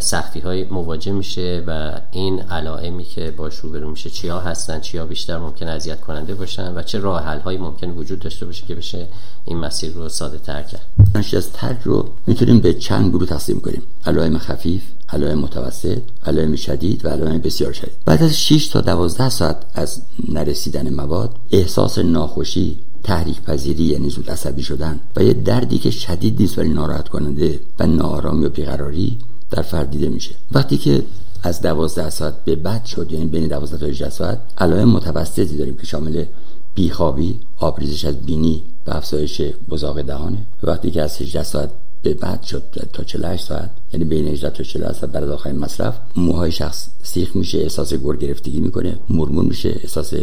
سختی 0.00 0.40
های 0.40 0.64
مواجه 0.64 1.12
میشه 1.12 1.64
و 1.66 2.00
این 2.10 2.40
علائمی 2.40 3.04
که 3.04 3.30
باش 3.30 3.56
روبرو 3.56 3.90
میشه 3.90 4.10
چیا 4.10 4.40
هستن 4.40 4.80
چیا 4.80 5.06
بیشتر 5.06 5.38
ممکن 5.38 5.68
اذیت 5.68 6.00
کننده 6.00 6.34
باشن 6.34 6.74
و 6.74 6.82
چه 6.82 6.98
راه 6.98 7.24
حل 7.24 7.38
هایی 7.38 7.58
ممکن 7.58 7.90
وجود 7.90 8.18
داشته 8.18 8.46
باشه 8.46 8.66
که 8.66 8.74
بشه 8.74 9.06
این 9.44 9.58
مسیر 9.58 9.92
رو 9.92 10.08
ساده 10.08 10.38
تر 10.38 10.62
کرد. 10.62 10.82
از 11.14 11.52
ترک 11.52 11.78
رو 11.84 12.08
می‌تونیم 12.26 12.58
به 12.58 12.74
چند 12.74 13.10
گروه 13.10 13.26
تقسیم 13.26 13.60
کنیم. 13.60 13.82
علائم 14.06 14.38
خفیف 14.38 14.82
علائم 15.08 15.38
متوسط 15.38 16.02
علائم 16.26 16.56
شدید 16.56 17.04
و 17.04 17.08
علائم 17.08 17.38
بسیار 17.38 17.72
شدید. 17.72 17.94
بعد 18.04 18.22
از 18.22 18.40
6 18.40 18.68
تا 18.68 18.80
12 18.80 19.28
ساعت 19.28 19.56
از 19.74 20.02
نرسیدن 20.28 20.94
مواد 20.94 21.34
احساس 21.50 21.98
ناخوشی 21.98 22.78
تحریک 23.04 23.42
پذیری 23.42 23.84
یعنی 23.84 24.10
زود 24.10 24.30
عصبی 24.30 24.62
شدن 24.62 25.00
و 25.16 25.22
یه 25.22 25.32
دردی 25.32 25.78
که 25.78 25.90
شدید 25.90 26.40
نیست 26.40 26.58
ولی 26.58 26.68
ناراحت 26.68 27.08
کننده 27.08 27.60
و 27.78 27.86
ناآرامی 27.86 28.46
و 28.46 28.48
بیقراری 28.48 29.18
در 29.50 29.62
فرد 29.62 29.90
دیده 29.90 30.08
میشه. 30.08 30.34
وقتی 30.52 30.78
که 30.78 31.02
از 31.42 31.60
دوازده 31.60 32.10
ساعت 32.10 32.44
به 32.44 32.56
بعد 32.56 32.84
شد 32.84 33.12
یعنی 33.12 33.24
بین 33.24 33.48
دوازده 33.48 33.78
تا 33.78 33.86
18 33.86 34.10
ساعت 34.10 34.38
علائم 34.58 34.88
متوسطی 34.88 35.56
داریم 35.56 35.76
که 35.76 35.86
شامل 35.86 36.24
بیخوابی 36.74 37.40
آبریزش 37.58 38.04
از 38.04 38.16
بینی 38.16 38.62
و 38.86 38.90
افزایش 38.90 39.42
بزاق 39.68 40.02
دهانه. 40.02 40.46
وقتی 40.62 40.90
که 40.90 41.02
از 41.02 41.22
18 41.22 41.42
ساعت 41.42 41.70
به 42.02 42.14
بعد 42.14 42.42
شد 42.42 42.62
تا 42.92 43.04
48 43.04 43.44
ساعت. 43.44 43.70
یعنی 43.92 44.04
بین 44.04 44.28
18 44.28 44.50
تا 44.50 44.62
48 44.62 45.00
ساعت 45.00 45.16
از 45.16 45.30
آخرین 45.30 45.58
مصرف. 45.58 45.98
موهای 46.16 46.52
شخص 46.52 46.88
سیخ 47.02 47.36
میشه 47.36 47.58
احساس 47.58 47.94
گر 47.94 48.16
گرفتگی 48.16 48.60
می‌کنه. 48.60 48.98
مرمون 49.10 49.46
میشه 49.46 49.68
احساس 49.68 50.14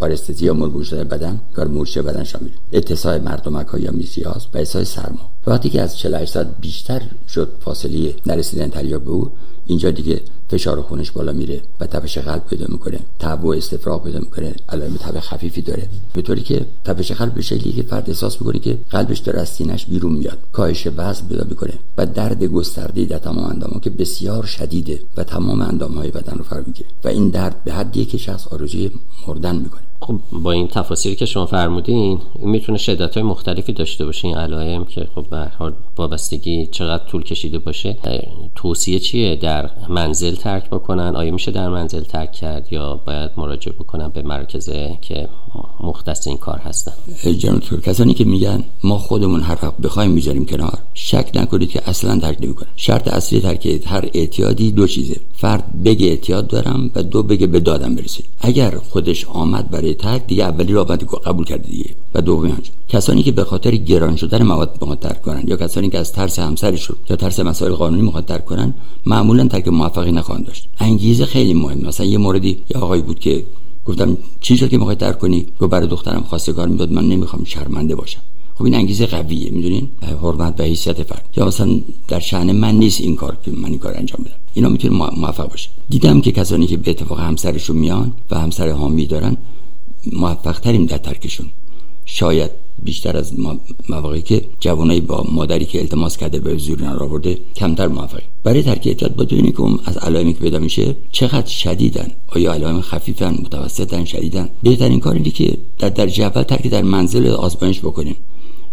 پارستزی 0.00 0.44
یا 0.44 0.54
مرمون 0.54 0.82
شده 0.82 1.04
بدن. 1.04 1.40
کار 1.54 1.68
مورچه 1.68 2.02
بدن 2.02 2.24
شامل. 2.24 2.48
اتساع 2.72 3.18
مردمک 3.18 3.66
ها 3.66 3.78
یا 3.78 3.90
میسیاس 3.90 4.46
و 4.54 4.58
احساس 4.58 4.94
سرما. 4.94 5.30
وقتی 5.46 5.70
که 5.70 5.80
از 5.80 5.98
48 5.98 6.32
ساعت 6.32 6.46
بیشتر 6.60 7.02
شد 7.28 7.52
فاصله 7.60 8.14
نرسیدن 8.26 8.68
تریاک 8.68 9.02
به 9.02 9.10
او 9.10 9.30
اینجا 9.66 9.90
دیگه 9.90 10.20
فشار 10.50 10.82
خونش 10.82 11.10
بالا 11.10 11.32
میره 11.32 11.60
و 11.80 11.86
تپش 11.86 12.18
قلب 12.18 12.46
پیدا 12.46 12.66
می‌کنه 12.68 12.98
تب 13.18 13.44
و 13.44 13.52
استفراغ 13.52 14.04
پیدا 14.04 14.18
می‌کنه 14.18 14.54
علائم 14.68 14.96
تب 14.96 15.20
خفیفی 15.20 15.62
داره. 15.62 15.88
به 16.12 16.22
طوری 16.22 16.42
که 16.42 16.66
تپش 16.84 17.12
قلب 17.12 17.34
به 17.34 17.42
شکلی 17.42 17.72
که 17.72 17.82
فرد 17.82 18.10
احساس 18.10 18.42
می‌کنه 18.42 18.58
که 18.58 18.78
قلبش 18.90 19.18
داره 19.18 19.40
از 19.40 19.48
سینه‌اش 19.48 19.86
بیرون 19.86 20.12
میاد 20.12 20.38
کاهش 20.52 20.86
وزن 20.96 21.26
پیدا 21.28 21.44
می‌کنه 21.48 21.74
و 21.98 22.06
درد 22.06 22.44
گسترده 22.44 23.04
در 23.04 23.18
تمام 23.18 23.44
اندامها 23.44 23.80
که 23.80 23.90
بسیار 23.90 24.44
شدیده 24.44 25.00
و 25.16 25.24
تمام 25.24 25.60
اندامهای 25.60 26.10
بدن 26.10 26.38
رو 26.38 26.44
فرا 26.44 26.62
می‌گیره 26.66 26.88
و 27.04 27.08
این 27.08 27.28
درد 27.28 27.64
به 27.64 27.72
حدی 27.72 28.04
که 28.04 28.18
شخص 28.18 28.46
آرزوی 28.48 28.90
مردن 29.26 29.56
می‌کنه. 29.56 29.89
خب 30.02 30.20
با 30.32 30.52
این 30.52 30.68
تفاصیلی 30.68 31.16
که 31.16 31.26
شما 31.26 31.46
فرمودین 31.46 32.20
می‌تونه 32.38 32.78
شدت 32.78 33.14
های 33.14 33.22
مختلفی 33.22 33.72
داشته 33.72 34.04
باشه 34.04 34.28
این 34.28 34.36
علائم 34.36 34.84
که 34.84 35.08
خب 35.14 35.26
به 35.30 35.36
هر 35.36 35.72
وابستگی 35.96 36.66
چقدر 36.66 37.04
طول 37.04 37.22
کشیده 37.22 37.58
باشه. 37.58 37.96
توصیه 38.54 38.98
چیه؟ 38.98 39.36
در 39.36 39.70
منزل 39.88 40.34
ترک 40.34 40.70
بکنن؟ 40.70 41.16
آیا 41.16 41.32
میشه 41.32 41.50
در 41.50 41.68
منزل 41.68 42.00
ترک 42.00 42.32
کرد 42.32 42.72
یا 42.72 43.00
باید 43.06 43.30
مراجعه 43.36 43.74
بکنن 43.74 44.08
به 44.08 44.22
مرکزه 44.22 44.98
که 45.00 45.28
مختص 45.80 46.26
این 46.26 46.36
کار 46.36 46.58
هستن؟ 46.58 46.92
جناب 47.38 47.80
کسانی 47.82 48.14
که 48.14 48.24
میگن 48.24 48.64
ما 48.84 48.98
خودمون 48.98 49.40
هر 49.40 49.58
وقت 49.62 49.76
بخوایم 49.76 50.10
می‌ذاریم 50.10 50.44
کنار 50.44 50.78
شک 50.94 51.30
نکنید 51.34 51.70
که 51.70 51.88
اصلا 51.88 52.18
ترک 52.18 52.38
نمی‌کنه 52.40 52.68
شرط 52.76 53.08
اصلی 53.08 53.40
ترک 53.40 53.66
هر 53.86 54.08
اعتیادی 54.14 54.72
دو 54.72 54.86
چیزه. 54.86 55.16
فرد 55.32 55.82
بگه 55.84 56.06
اعتیاد 56.06 56.46
دارم 56.46 56.90
و 56.94 57.02
دو 57.02 57.22
بگه 57.22 57.46
به 57.46 57.60
دادم 57.60 57.94
برسید 57.94 58.26
اگر 58.40 58.70
خودش 58.90 59.24
آمد 59.24 59.70
برای 59.70 59.89
ترک 59.94 60.26
دیگه 60.26 60.44
اولی 60.44 60.72
را 60.72 60.84
قبول 60.84 61.44
کرده 61.44 61.68
دیگه. 61.68 61.90
و 62.14 62.20
دومی 62.20 62.52
کسانی 62.88 63.22
که 63.22 63.32
به 63.32 63.44
خاطر 63.44 63.76
گران 63.76 64.16
شدن 64.16 64.42
مواد 64.42 64.98
ترک 65.00 65.22
کنن 65.22 65.44
یا 65.46 65.56
کسانی 65.56 65.90
که 65.90 65.98
از 65.98 66.12
ترس 66.12 66.38
همسرشون 66.38 66.96
یا 67.10 67.16
ترس 67.16 67.40
مسائل 67.40 67.72
قانونی 67.72 68.12
ترک 68.26 68.44
کنن 68.44 68.74
معمولا 69.06 69.48
ترک 69.48 69.68
موفقی 69.68 70.12
نخواهند 70.12 70.46
داشت. 70.46 70.68
انگیزه 70.78 71.26
خیلی 71.26 71.54
مهم 71.54 71.86
مثلا 71.86 72.06
یه 72.06 72.18
موردی 72.18 72.48
یه 72.74 72.80
آقایی 72.80 73.02
بود 73.02 73.18
که 73.18 73.44
گفتم 73.84 74.16
چی 74.40 74.56
شد 74.56 74.68
که 74.68 74.78
می‌خوای 74.78 74.96
ترک 74.96 75.18
کنی؟ 75.18 75.46
رو 75.58 75.68
برای 75.68 75.86
دخترم 75.86 76.22
خواستگار 76.22 76.68
می‌داد 76.68 76.92
من 76.92 77.04
نمی‌خوام 77.04 77.44
شرمنده 77.44 77.94
باشم. 77.94 78.20
خب 78.54 78.64
این 78.64 78.74
انگیزه 78.74 79.06
قویه 79.06 79.50
می‌دونین؟ 79.50 79.88
حرمت 80.22 80.60
و 80.60 80.62
حیثیت 80.62 81.02
فرد. 81.02 81.24
یا 81.36 81.46
مثلا 81.46 81.80
در 82.08 82.18
شأن 82.18 82.52
من 82.52 82.74
نیست 82.74 83.00
این 83.00 83.16
کار 83.16 83.36
که 83.44 83.50
من 83.50 83.68
این 83.68 83.78
کار 83.78 83.96
انجام 83.96 84.24
بدم. 84.24 84.36
اینا 84.54 84.68
می‌تونه 84.68 84.94
موفق 84.94 85.50
باشه. 85.50 85.68
دیدم 85.88 86.20
که 86.20 86.32
کسانی 86.32 86.66
که 86.66 86.76
به 86.76 86.90
اتفاق 86.90 87.20
همسرشون 87.20 87.76
میان 87.76 88.12
و 88.30 88.38
همسر 88.38 88.70
حامی 88.70 89.06
دارن 89.06 89.36
موفق 90.12 90.60
تریم 90.60 90.86
در 90.86 90.98
ترکشون. 90.98 91.46
شاید 92.04 92.50
بیشتر 92.82 93.16
از 93.16 93.32
مواقعی 93.88 94.22
که 94.22 94.44
جوانایی 94.60 95.00
با 95.00 95.26
مادری 95.32 95.64
که 95.64 95.80
التماس 95.80 96.16
کرده 96.16 96.40
به 96.40 96.56
زور 96.56 96.84
آورده 96.84 97.38
کمتر 97.56 97.88
موفقی 97.88 98.22
برای 98.44 98.62
ترک 98.62 98.86
اعتیاد 98.86 99.16
با 99.16 99.24
ببینید 99.24 99.56
که 99.56 99.62
از 99.84 99.96
علائمی 99.96 100.34
که 100.34 100.40
پیدا 100.40 100.58
میشه 100.58 100.96
چقدر 101.12 101.46
شدیدن؟ 101.46 102.10
آیا 102.28 102.52
علائم 102.52 102.80
خفیفن 102.80 103.30
متوسطن 103.30 104.04
شدیدن؟ 104.04 104.48
بهترین 104.62 105.00
کار 105.00 105.14
اینه 105.14 105.30
که 105.30 105.56
در 105.78 105.88
درجه 105.88 106.24
اول 106.24 106.42
ترک 106.42 106.66
در 106.66 106.82
منزل 106.82 107.26
آزمایش 107.26 107.80
بکنیم 107.80 108.16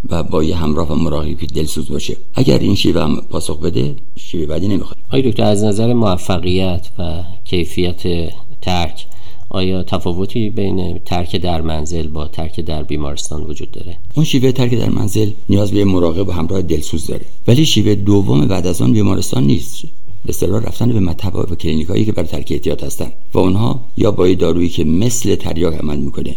و 0.10 0.24
با 0.24 0.44
یه 0.44 0.56
همراه 0.56 0.92
و 0.92 0.96
مراقبی 0.96 1.36
که 1.36 1.46
دلسوز 1.46 1.90
باشه. 1.90 2.18
اگر 2.36 2.60
این 2.60 2.76
شیوه 2.76 3.02
هم 3.04 3.16
پاسخ 3.30 3.60
بده 3.60 3.96
شیوه 4.20 4.46
بعدی 4.46 4.68
نمی‌خواد. 4.68 4.98
آقای 5.08 5.22
دکتر 5.22 5.44
از 5.44 5.64
نظر 5.64 5.94
موفقیت 5.94 6.88
و 7.00 7.24
کیفیت 7.46 8.32
ترک 8.62 9.06
آیا 9.50 9.84
تفاوتی 9.84 10.50
بین 10.50 11.00
ترک 11.06 11.36
در 11.36 11.62
منزل 11.62 12.08
با 12.08 12.28
ترک 12.28 12.60
در 12.60 12.84
بیمارستان 12.84 13.44
وجود 13.44 13.72
داره؟ 13.72 13.98
اون 14.16 14.26
شیوه 14.26 14.52
ترک 14.52 14.74
در 14.74 14.90
منزل 14.90 15.30
نیاز 15.50 15.72
به 15.72 15.86
مراقب 15.86 16.28
و 16.28 16.32
همراه 16.32 16.62
دلسوز 16.62 17.08
داره. 17.08 17.26
ولی 17.48 17.66
شیوه 17.66 17.96
دوم 17.96 18.48
بعد 18.48 18.68
از 18.68 18.82
آن 18.82 18.94
بیمارستان 18.94 19.44
نیست. 19.44 19.82
به 20.26 20.30
اصطلاح 20.30 20.64
رفتن 20.64 20.94
به 20.94 21.00
مطب 21.00 21.36
و 21.36 21.56
کلینیکایی 21.56 22.06
که 22.06 22.12
برای 22.12 22.30
ترک 22.30 22.48
اعتیاد 22.52 22.84
هستن. 22.84 23.12
و 23.34 23.40
اونها 23.40 23.86
یا 23.98 24.12
با 24.12 24.34
دارویی 24.34 24.70
که 24.70 24.84
مثل 24.84 25.36
تریاک 25.36 25.74
عمل 25.74 25.98
می‌کنه 25.98 26.36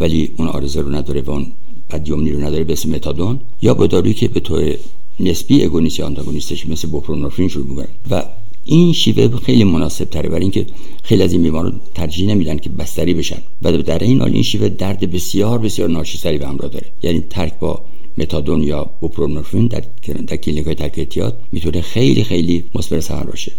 ولی 0.00 0.30
اون 0.36 0.48
عارضه 0.48 0.80
رو 0.80 0.94
نداره 0.94 1.20
و 1.20 1.30
اون 1.30 1.46
بدیمنی 1.90 2.32
رو 2.32 2.40
نداره 2.40 2.64
به 2.64 2.72
اسم 2.72 2.90
متادون 2.90 3.40
یا 3.62 3.74
با 3.74 3.86
دارویی 3.86 4.14
که 4.14 4.28
به 4.28 4.40
طور 4.40 4.74
نسبی 5.20 5.64
agonist 5.64 5.98
یا 5.98 6.06
آنتاگونیستش 6.06 6.66
مثل 6.66 6.88
بوپرنورفین 6.88 7.48
شروع 7.48 7.66
می‌کنن 7.66 7.88
و 8.10 8.24
این 8.70 8.92
شیوه 8.92 9.36
خیلی 9.36 9.64
مناسب 9.64 10.04
تره 10.04 10.28
برای 10.28 10.42
اینکه 10.42 10.66
خیلی 11.02 11.22
از 11.22 11.32
این 11.32 11.42
بیماران 11.42 11.80
ترجیح 11.94 12.28
نمیدن 12.28 12.56
که 12.56 12.70
بستری 12.70 13.14
بشن. 13.14 13.42
و 13.62 13.72
در 13.72 13.98
عین 13.98 14.20
حال 14.20 14.32
این 14.32 14.42
شیوه 14.42 14.68
درد 14.68 15.10
بسیار 15.10 15.58
بسیار 15.58 15.88
ناچیزی 15.88 16.38
به 16.38 16.46
همراه 16.48 16.68
داره. 16.68 16.86
یعنی 17.02 17.24
ترک 17.30 17.58
با 17.58 17.82
متادون 18.18 18.62
یا 18.62 18.90
بوپرنورفین 19.00 19.66
در 19.66 19.82
در 20.26 20.36
کلینیک 20.36 20.66
های 20.66 20.74
ترک 20.74 20.94
اعتیاد 20.96 21.38
می‌تونه 21.52 21.80
خیلی 21.80 22.24
خیلی 22.24 22.64
مثمر 22.74 23.00
ثمر 23.00 23.24
باشه 23.24 23.52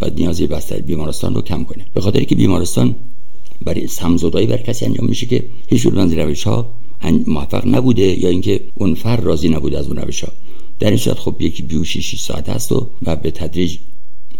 و 0.00 0.10
نیازی 0.16 0.46
بستری 0.46 0.82
بیمارستان 0.82 1.34
رو 1.34 1.42
کم 1.42 1.64
کنه. 1.64 1.86
به 1.94 2.00
خاطر 2.00 2.24
که 2.24 2.34
بیمارستان 2.34 2.94
برای 3.62 3.86
سمزدایی 3.86 4.46
برای 4.46 4.56
کسی 4.56 4.84
انجام 4.84 5.06
میشه 5.08 5.26
که 5.26 5.44
هیچ 5.68 5.82
جور 5.82 6.24
روش 6.24 6.44
ها 6.44 6.70
موفق 7.26 7.66
نبوده 7.66 8.24
یا 8.24 8.28
اینکه 8.28 8.60
اون 8.74 8.94
فرد 8.94 9.16
راضی 9.16 9.48
نبوده 9.48 9.78
از 9.78 9.86
اون 9.86 9.96
روش 9.96 10.24
ها 10.24 10.32
در 10.78 10.88
این 10.88 10.96
صورت 10.96 11.18
خب 11.18 11.36
یکی 11.40 11.62
بیوشی 11.62 12.02
6 12.02 12.20
ساعت 12.20 12.48
هست 12.48 12.72
و, 12.72 12.88
و 13.02 13.16
به 13.16 13.30
تدریج 13.30 13.78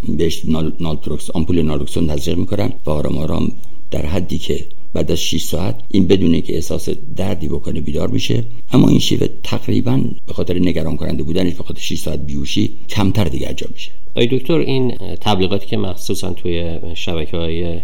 بهش 0.09 0.43
نالتروکس 0.81 1.31
آمپول 1.31 1.63
نالتروکسون 1.63 2.07
تزریق 2.07 2.39
می‌کنن 2.39 2.73
و 2.87 2.91
آرام 2.91 3.19
آرام 3.19 3.53
در 3.91 4.07
حدی 4.07 4.39
که 4.39 4.65
بعد 4.93 5.13
از 5.13 5.21
6 5.21 5.43
ساعت 5.43 5.81
این 5.89 6.07
بدونه 6.07 6.41
که 6.41 6.55
احساس 6.55 6.89
دردی 7.17 7.49
بکنه 7.49 7.81
بیدار 7.81 8.09
میشه. 8.09 8.45
اما 8.73 8.89
این 8.89 8.99
شیوه 8.99 9.29
تقریبا 9.43 10.05
به 10.27 10.35
خاطر 10.35 10.59
نگران 10.59 10.97
کننده 10.97 11.23
بودنش 11.23 11.55
به 11.55 11.65
خاطر 11.65 11.81
6 11.81 11.99
ساعت 11.99 12.19
بیوشی 12.27 12.71
کمتر 12.89 13.25
دیگه 13.25 13.49
انجام 13.49 13.71
میشه. 13.73 13.91
آی 14.17 14.27
دکتر 14.27 14.59
این 14.59 14.97
تبلیغاتی 14.97 15.67
که 15.67 15.77
مخصوصا 15.77 16.33
توی 16.33 16.79
شبکه 16.95 17.37
های 17.37 17.81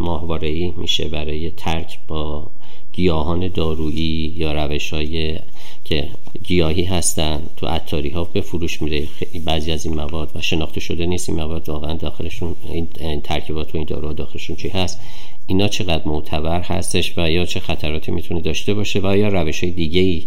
ماهواره 0.00 0.72
میشه 0.76 1.08
برای 1.08 1.50
ترک 1.50 1.98
با 2.08 2.50
گیاهان 2.92 3.48
دارویی 3.48 4.34
یا 4.36 4.52
روش 4.52 4.90
های 4.90 5.38
که 5.84 6.08
گیاهی 6.44 6.84
هستن 6.84 7.42
تو 7.56 7.66
عطاری 7.66 8.10
ها 8.10 8.24
به 8.24 8.40
فروش 8.40 8.82
میره. 8.82 9.06
بعضی 9.44 9.72
از 9.72 9.86
این 9.86 9.94
مواد 9.94 10.30
و 10.34 10.40
شناخته 10.40 10.80
شده 10.80 11.06
نیست 11.06 11.28
این 11.28 11.38
مواد 11.38 11.68
واقعا 11.68 11.94
داخلشون 11.94 12.54
این 13.00 13.20
ترکیبات 13.20 13.74
و 13.74 13.78
این 13.78 13.86
داروها 13.86 14.12
داخلشون 14.12 14.56
چی 14.56 14.68
هست. 14.68 15.00
اینا 15.46 15.68
چقدر 15.68 16.08
معتبر 16.08 16.60
هستش 16.60 17.12
و 17.16 17.30
یا 17.30 17.44
چه 17.44 17.60
خطراتی 17.60 18.12
می‌تونه 18.12 18.40
داشته 18.40 18.74
باشه 18.74 19.00
و 19.02 19.16
یا 19.16 19.28
روش 19.28 19.64
های 19.64 19.72
دیگه 19.72 20.00
ای 20.00 20.22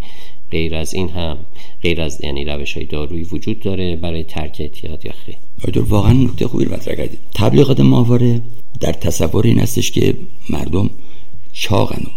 غیر 0.52 0.76
از 0.76 0.94
این 0.94 1.10
هم 1.10 1.38
غیر 1.82 2.02
از 2.02 2.24
یعنی 2.24 2.46
روش 2.46 2.74
های 2.74 2.86
دارویی 2.86 3.24
وجود 3.24 3.60
داره 3.60 3.96
برای 3.96 4.24
ترک 4.24 4.58
اعتیاد 4.60 5.06
یا 5.06 5.12
خیر. 5.26 5.36
واقعا 5.82 6.14
نکته 6.14 6.48
خوبی 6.48 6.66
مطرح 6.66 6.96
کردید. 6.96 7.20
تبلیغات 7.34 7.80
ماهواره 7.80 8.42
در 8.80 8.94
تصور 8.94 9.48
این 9.48 9.60
هستش 9.60 9.92
که 9.92 10.14
مردم 10.50 10.90
چاقن 11.54 12.04
و 12.06 12.10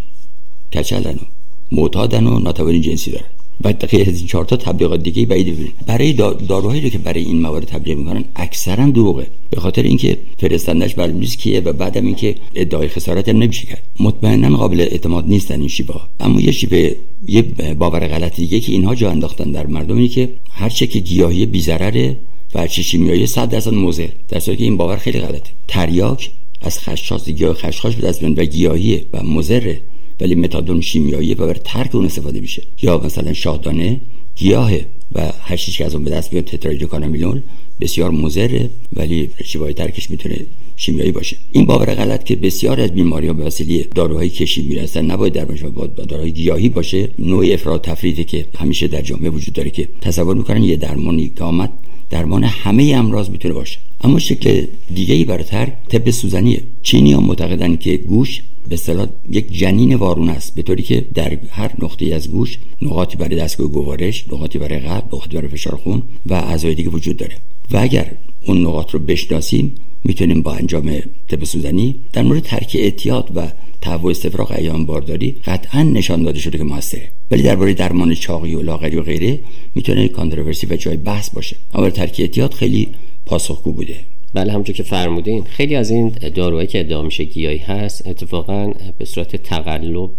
کچلن 0.78 1.14
و 1.14 1.37
معتادن 1.72 2.26
و 2.26 2.38
ناتوانی 2.38 2.80
جنسی 2.80 3.10
دارن. 3.10 3.24
و 3.64 3.68
از 3.92 4.18
این 4.18 4.26
چهار 4.26 4.44
تا 4.44 4.56
تبلیغات 4.56 5.02
دیگه 5.02 5.26
بعید 5.26 5.46
ببینید 5.46 5.74
برای 5.86 6.12
داروهایی 6.48 6.80
رو 6.80 6.88
که 6.88 6.98
برای 6.98 7.22
این 7.22 7.40
موارد 7.40 7.64
تبلیغ 7.64 7.98
می‌کنن 7.98 8.24
اکثرا 8.36 8.90
دروغه. 8.90 9.26
به 9.50 9.60
خاطر 9.60 9.82
اینکه 9.82 10.18
فرستندش 10.38 10.98
معلوم 10.98 11.18
نیست 11.18 11.38
کیه 11.38 11.60
و 11.60 11.72
بعدم 11.72 12.06
اینکه 12.06 12.34
ادعای 12.54 12.88
خسارت 12.88 13.28
هم 13.28 13.36
نمیشه 13.36 13.66
کرد. 13.66 13.82
مطمئنا 14.00 14.56
قابل 14.56 14.80
اعتماد 14.80 15.26
نیستن 15.26 15.60
این 15.60 15.68
شیبا 15.68 16.00
اما 16.20 16.40
یه 16.40 16.52
شیبه 16.52 16.96
یه 17.28 17.42
باور 17.78 18.08
غلط 18.08 18.36
دیگه 18.36 18.60
که 18.60 18.72
اینها 18.72 18.94
جا 18.94 19.10
انداختن 19.10 19.50
در 19.52 19.66
مردم 19.66 19.96
اینه 19.96 20.08
که 20.08 20.28
هر 20.50 20.68
چه 20.68 20.86
که 20.86 20.98
گیاهی 20.98 21.46
بی‌ضرره 21.46 22.16
و 22.54 22.60
هر 22.60 22.66
چه 22.66 22.82
شیمیایی 22.82 23.26
100 23.26 23.48
درصد 23.48 23.74
مضر 23.74 24.08
در 24.28 24.38
صورتی 24.38 24.58
که 24.58 24.64
این 24.64 24.76
باور 24.76 24.96
خیلی 24.96 25.20
غلطه. 25.20 25.50
تریاک 25.68 26.30
از 26.62 26.78
خشخاش 26.78 27.24
گیاه 27.24 27.54
خشخاش 27.54 27.96
به 27.96 28.08
دست 28.08 28.24
و 28.24 28.44
گیاهیه 28.44 29.04
و 29.12 29.22
مضره. 29.22 29.80
ولی 30.20 30.34
متادون 30.34 30.80
شیمیایی 30.80 31.34
و 31.34 31.36
برای 31.36 31.60
ترک 31.64 31.94
اون 31.94 32.04
استفاده 32.04 32.40
میشه. 32.40 32.62
یا 32.82 32.98
مثلا 33.04 33.32
شاهدانه 33.32 34.00
گیاهه 34.36 34.86
و 35.12 35.32
هشیش 35.42 35.78
که 35.78 35.84
از 35.84 35.94
اون 35.94 36.04
به 36.04 36.10
دست 36.10 36.30
بیاد 36.30 36.44
تتراهیدروکانابینول 36.44 37.40
بسیار 37.80 38.10
مضره 38.10 38.70
ولی 38.92 39.30
شیوای 39.44 39.72
ترکش 39.72 40.10
می‌تونه 40.10 40.46
شیمیایی 40.76 41.12
باشه. 41.12 41.36
این 41.52 41.66
باور 41.66 41.94
غلط 41.94 42.24
که 42.24 42.36
بسیار 42.36 42.80
از 42.80 42.90
بیماری 42.90 43.26
ها 43.26 43.32
به 43.32 43.44
وسیله 43.44 43.86
داروهای 43.94 44.28
کشی 44.28 44.62
می‌رسن. 44.62 45.04
نباید 45.10 45.32
در 45.32 45.44
با 45.44 45.86
داروهای 45.86 46.32
گیاهی 46.32 46.68
باشه. 46.68 47.08
نوع 47.18 47.46
افراد 47.52 47.82
تفریطه 47.82 48.24
که 48.24 48.46
همیشه 48.58 48.88
در 48.88 49.02
جامعه 49.02 49.30
وجود 49.30 49.54
داره 49.54 49.70
که 49.70 49.88
تصور 50.00 50.36
می‌کنن 50.36 50.64
یه 50.64 50.76
درمانی 50.76 51.32
که 51.36 51.44
آمد 51.44 51.72
درمان 52.10 52.44
همه 52.44 52.94
امراض 52.96 53.30
می‌تونه 53.30 53.54
باشه. 53.54 53.78
اما 54.00 54.18
شکل 54.18 54.66
دیگه 54.94 55.14
ای 55.14 55.24
براتر 55.24 55.72
طب 55.88 56.10
سوزنیه. 56.10 56.62
چینی 56.82 57.12
ها 57.12 57.20
معتقدن 57.20 57.76
که 57.76 57.96
گوش 57.96 58.42
به 58.68 58.74
اصطلاح 58.74 59.06
یک 59.30 59.52
جنین 59.52 59.94
وارونه 59.94 60.32
است 60.32 60.54
به 60.54 60.62
طوری 60.62 60.82
که 60.82 61.04
در 61.14 61.38
هر 61.50 61.70
نقطه 61.82 62.14
از 62.14 62.30
گوش 62.30 62.58
نقاطی 62.82 63.16
برای 63.16 63.36
دستگاه 63.36 63.68
گوارش 63.68 64.24
نقاطی 64.32 64.58
برای 64.58 64.78
قلب 64.78 65.04
نقاطی 65.06 65.36
برای 65.36 65.48
فشار 65.48 65.76
خون 65.76 66.02
و 66.26 66.34
اعضای 66.34 66.74
دیگه 66.74 66.88
وجود 66.88 67.16
داره. 67.16 67.36
و 67.70 67.76
اگر 67.76 68.12
اون 68.46 68.66
نقاط 68.66 68.90
رو 68.90 68.98
بشناسیم 68.98 69.74
می‌تونیم 70.04 70.42
با 70.42 70.54
انجام 70.54 71.00
طب 71.28 71.44
سوزنی 71.44 71.94
در 72.12 72.22
مورد 72.22 72.42
ترک 72.42 72.76
اعتیاد 72.80 73.30
و 73.34 73.48
تهوع 73.80 74.10
استفراغ 74.10 74.52
ایام 74.52 74.86
بارداری 74.86 75.36
قطعا 75.44 75.82
نشان 75.82 76.22
داده 76.22 76.38
شده 76.38 76.58
که 76.58 76.64
موثره. 76.64 77.08
ولی 77.30 77.42
درباره 77.42 77.74
درمان 77.74 78.14
چاقی 78.14 78.54
و 78.54 78.62
لاغری 78.62 78.96
و 78.96 79.02
غیره 79.02 79.38
می‌تونه 79.74 80.08
کانتروورسی 80.08 80.66
و 80.66 80.76
جای 80.76 80.96
بحث 80.96 81.30
باشه. 81.30 81.56
اما 81.74 81.90
ترک 81.90 82.16
اعتیاد 82.18 82.54
خیلی 82.54 82.88
پاسخگو 83.26 83.72
بوده. 83.72 83.96
بله 84.34 84.52
همونجور 84.52 84.76
که 84.76 84.82
فرمودین 84.82 85.44
خیلی 85.44 85.74
از 85.74 85.90
این 85.90 86.08
داروهایی 86.08 86.66
که 86.66 86.80
ادعا 86.80 87.02
میشه 87.02 87.24
گیاهی 87.24 87.58
هست 87.58 88.06
اتفاقا 88.06 88.72
به 88.98 89.04
صورت 89.04 89.36
تقلب 89.36 90.10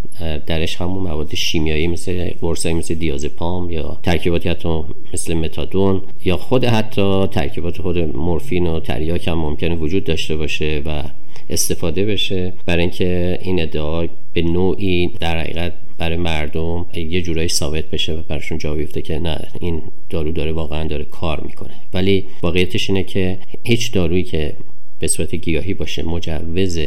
درش 0.48 0.76
همون 0.76 1.04
مواد 1.04 1.36
شیمیایی 1.36 1.88
مثل 1.88 2.30
قرصایی 2.42 2.76
مثل 2.76 2.94
دیازپام 2.94 3.70
یا 3.70 3.98
ترکیباتی 4.04 4.50
حتی 4.50 4.82
مثل 5.14 5.34
متادون 5.34 6.02
یا 6.26 6.38
خود 6.38 6.66
حتی 6.66 7.28
ترکیبات 7.28 7.82
خود 7.82 7.98
مورفین 7.98 8.68
و 8.68 8.80
تریاک 8.80 9.28
هم 9.28 9.38
ممکنه 9.38 9.76
وجود 9.76 10.04
داشته 10.04 10.36
باشه 10.36 10.82
و 10.86 11.04
استفاده 11.50 12.06
بشه 12.06 12.54
برای 12.66 12.82
اینکه 12.82 13.40
این 13.42 13.62
ادعا 13.62 14.08
به 14.34 14.42
نوعی 14.42 15.08
در 15.08 15.40
حقیقت 15.40 15.74
برای 15.98 16.18
مردم 16.18 16.86
یه 16.94 17.22
جورایی 17.22 17.48
ثابت 17.48 17.86
بشه 17.86 18.14
و 18.14 18.22
براشون 18.28 18.58
جا 18.58 18.74
بیفته 18.74 19.02
که 19.02 19.20
نه 19.20 19.48
این 19.60 19.82
دارو 20.10 20.32
داره 20.32 20.52
واقعا 20.52 20.88
داره 20.88 21.04
کار 21.04 21.42
می‌کنه. 21.42 21.74
ولی 21.94 22.26
واقعیتش 22.44 22.90
اینه 22.90 23.04
که 23.04 23.40
هیچ 23.64 23.94
دارویی 23.94 24.24
که 24.24 24.54
به 25.00 25.08
صورت 25.08 25.36
گیاهی 25.36 25.74
باشه 25.74 26.04
مجوز 26.04 26.80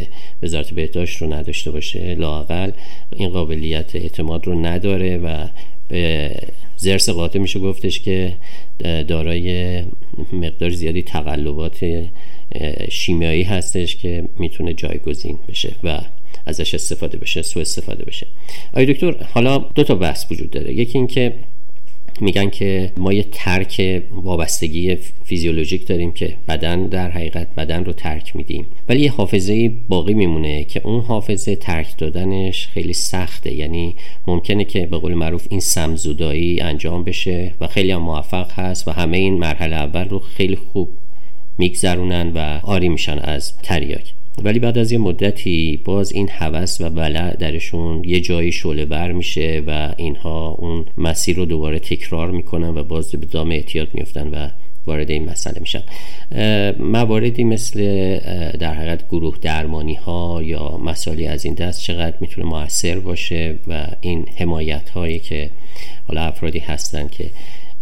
وزارت 0.42 0.74
بهداشت 0.74 1.22
رو 1.22 1.32
نداشته 1.32 1.70
باشه 1.70 2.14
لاقل 2.14 2.70
این 3.16 3.28
قابلیت 3.28 3.96
اعتماد 3.96 4.46
رو 4.46 4.54
نداره 4.54 5.18
و 5.18 5.46
به 5.92 6.30
زرس 6.76 7.08
قاطع 7.08 7.38
میشه 7.38 7.58
گفتش 7.58 8.00
که 8.00 8.34
دارای 9.08 9.82
مقدار 10.32 10.70
زیادی 10.70 11.02
تقلبات 11.02 12.08
شیمیایی 12.90 13.42
هستش 13.42 13.96
که 13.96 14.24
می‌تونه 14.38 14.74
جایگزین 14.74 15.38
بشه 15.48 15.74
و 15.84 16.00
ازش 16.46 16.74
استفاده 16.74 17.18
بشه 17.18 17.42
سو 17.42 17.60
استفاده 17.60 18.04
بشه. 18.04 18.26
آیا 18.72 18.92
دکتر 18.92 19.16
حالا 19.32 19.58
دو 19.58 19.84
تا 19.84 19.94
بحث 19.94 20.32
وجود 20.32 20.50
داره. 20.50 20.72
یکی 20.72 20.98
اینکه 20.98 21.34
میگن 22.22 22.50
که 22.50 22.92
ما 22.96 23.12
یه 23.12 23.26
ترک 23.32 24.02
وابستگی 24.10 24.96
فیزیولوژیک 25.24 25.86
داریم 25.86 26.12
که 26.12 26.36
بدن 26.48 26.86
در 26.86 27.10
حقیقت 27.10 27.54
بدن 27.54 27.84
رو 27.84 27.92
ترک 27.92 28.36
میدیم. 28.36 28.66
ولی 28.88 29.00
یه 29.00 29.12
حافظه 29.12 29.68
باقی 29.88 30.14
میمونه 30.14 30.64
که 30.64 30.80
اون 30.84 31.00
حافظه 31.00 31.56
ترک 31.56 31.98
دادنش 31.98 32.66
خیلی 32.66 32.92
سخته. 32.92 33.54
یعنی 33.54 33.94
ممکنه 34.26 34.64
که 34.64 34.86
به 34.86 34.98
قول 34.98 35.14
معروف 35.14 35.46
این 35.50 35.60
سمزودایی 35.60 36.60
انجام 36.60 37.04
بشه 37.04 37.54
و 37.60 37.66
خیلی 37.66 37.90
هم 37.90 38.02
موفق 38.02 38.52
هست 38.52 38.88
و 38.88 38.90
همه 38.90 39.16
این 39.16 39.38
مرحله 39.38 39.76
اول 39.76 40.08
رو 40.08 40.18
خیلی 40.18 40.56
خوب 40.56 40.88
میگذرونن 41.58 42.32
و 42.34 42.60
آری 42.62 42.88
میشن 42.88 43.18
از 43.18 43.56
تریاک. 43.58 44.14
ولی 44.44 44.58
بعد 44.58 44.78
از 44.78 44.92
یه 44.92 44.98
مدتی 44.98 45.80
باز 45.84 46.12
این 46.12 46.28
هوس 46.28 46.80
و 46.80 46.84
ولع 46.88 47.36
درشون 47.36 48.04
یه 48.04 48.20
جایی 48.20 48.52
شعله 48.52 48.84
بر 48.84 49.12
میشه 49.12 49.62
و 49.66 49.94
اینها 49.96 50.48
اون 50.48 50.84
مسیر 50.98 51.36
رو 51.36 51.44
دوباره 51.44 51.78
تکرار 51.78 52.30
می‌کنن 52.30 52.68
و 52.68 52.84
باز 52.84 53.10
به 53.10 53.26
دام 53.26 53.50
اعتیاد 53.50 53.88
میفتن 53.94 54.28
و 54.28 54.48
وارد 54.86 55.10
این 55.10 55.30
مسئله 55.30 55.60
میشن. 55.60 55.82
مواردی 56.78 57.44
مثل 57.44 57.80
در 58.58 58.74
حقیقت 58.74 59.08
گروه 59.08 59.38
درمانی 59.40 59.94
ها 59.94 60.42
یا 60.42 60.78
مسائلی 60.84 61.26
از 61.26 61.44
این 61.44 61.54
دست 61.54 61.80
چقدر 61.80 62.16
می‌تونه 62.20 62.46
موثر 62.46 62.98
باشه 62.98 63.54
و 63.66 63.86
این 64.00 64.26
حمایت 64.36 64.90
هایی 64.90 65.18
که 65.18 65.50
حالا 66.08 66.20
افرادی 66.20 66.58
هستن 66.58 67.08
که 67.08 67.30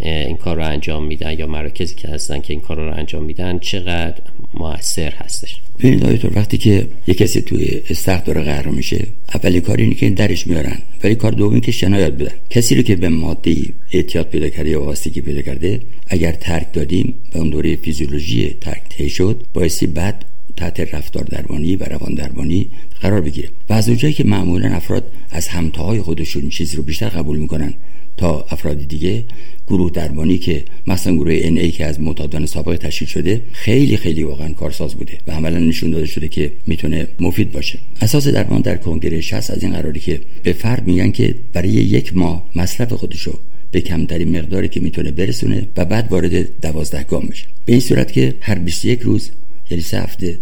این 0.02 0.36
کار 0.36 0.56
رو 0.56 0.64
انجام 0.64 1.06
میدن 1.06 1.38
یا 1.38 1.46
مراکزی 1.46 1.94
که 1.94 2.08
هستن 2.08 2.40
که 2.40 2.52
این 2.52 2.60
کار 2.60 2.76
رو 2.76 2.94
انجام 2.98 3.24
میدن 3.24 3.58
چقدر 3.58 4.22
موثر 4.54 5.10
هستش؟ 5.10 5.60
ببینید 5.78 6.04
آیتور 6.04 6.38
وقتی 6.38 6.58
که 6.58 6.88
یه 7.06 7.14
کسی 7.14 7.40
توی 7.40 7.80
استخر 7.90 8.24
داره 8.24 8.42
قرار 8.42 8.68
میشه 8.68 9.06
اولی 9.34 9.60
کار 9.60 9.76
اینه 9.76 9.94
که 9.94 10.10
درش 10.10 10.46
میارن. 10.46 10.78
ولی 11.04 11.14
کار 11.14 11.32
دومی 11.32 11.60
که 11.60 11.72
شنایت 11.72 12.12
بدن. 12.12 12.32
کسی 12.50 12.74
رو 12.74 12.82
که 12.82 12.96
به 12.96 13.08
ماده 13.08 13.56
اعتیاد 13.92 14.28
پیدا 14.28 14.48
کرده 14.48 14.70
یا 14.70 14.82
واسطگی 14.82 15.20
پیدا 15.20 15.42
کرده 15.42 15.80
اگر 16.06 16.32
ترک 16.32 16.72
دادیم 16.72 17.14
به 17.32 17.38
اون 17.38 17.50
دوره 17.50 17.76
فیزیولوژی 17.76 18.56
ترک 18.60 18.82
طی 18.88 19.08
شد 19.08 19.44
بایستی 19.54 19.86
بعد 19.86 20.24
تحت 20.56 20.94
رفتار 20.94 21.24
درمانی 21.24 21.76
و 21.76 21.84
روان 21.84 22.14
درمانی 22.14 22.66
قرار 23.00 23.20
بگیره. 23.20 23.48
و 23.68 23.72
از 23.72 23.88
اونجایی 23.88 24.14
که 24.14 24.24
معمولا 24.24 24.68
افراد 24.68 25.12
از 25.30 25.48
همتاهای 25.48 26.00
خودشون 26.00 26.48
چیزی 26.48 26.76
رو 26.76 26.82
بیشتر 26.82 27.08
قبول 27.08 27.38
می‌کنن 27.38 27.74
تا 28.16 28.46
افراد 28.50 28.88
دیگه. 28.88 29.24
گروه 29.68 29.90
درمانی 29.90 30.38
که 30.38 30.64
مثلا 30.86 31.16
گروه 31.16 31.38
ان 31.42 31.58
ای 31.58 31.70
که 31.70 31.86
از 31.86 32.00
معتادان 32.00 32.46
سابق 32.46 32.76
تشکیل 32.76 33.08
شده 33.08 33.42
خیلی 33.52 33.96
خیلی 33.96 34.22
واقعا 34.22 34.52
کارساز 34.52 34.94
بوده 34.94 35.18
و 35.26 35.32
عملا 35.32 35.58
نشون 35.58 35.90
داده 35.90 36.06
شده 36.06 36.28
که 36.28 36.52
می‌تونه 36.66 37.08
مفید 37.20 37.52
باشه. 37.52 37.78
اساس 38.00 38.28
درمان 38.28 38.60
در 38.60 38.76
کنگره 38.76 39.20
60 39.20 39.50
از 39.50 39.62
این 39.62 39.72
قراری 39.72 40.00
که 40.00 40.20
به 40.42 40.52
فرد 40.52 40.86
میگن 40.86 41.10
که 41.10 41.34
برای 41.52 41.68
یک 41.68 42.16
ماه 42.16 42.46
مصرف 42.54 42.92
خودشو 42.92 43.38
به 43.70 43.80
کمترین 43.80 44.38
مقداری 44.38 44.68
که 44.68 44.80
می‌تونه 44.80 45.10
برسونه 45.10 45.68
و 45.76 45.84
بعد 45.84 46.12
وارد 46.12 46.60
دوازده 46.60 47.02
گام 47.02 47.26
بشه. 47.26 47.46
به 47.64 47.72
این 47.72 47.80
صورت 47.80 48.12
که 48.12 48.34
هر 48.40 48.58
21 48.58 49.00
روز 49.00 49.30
یعنی 49.70 49.82
سه 49.82 50.00
هفته 50.00 50.38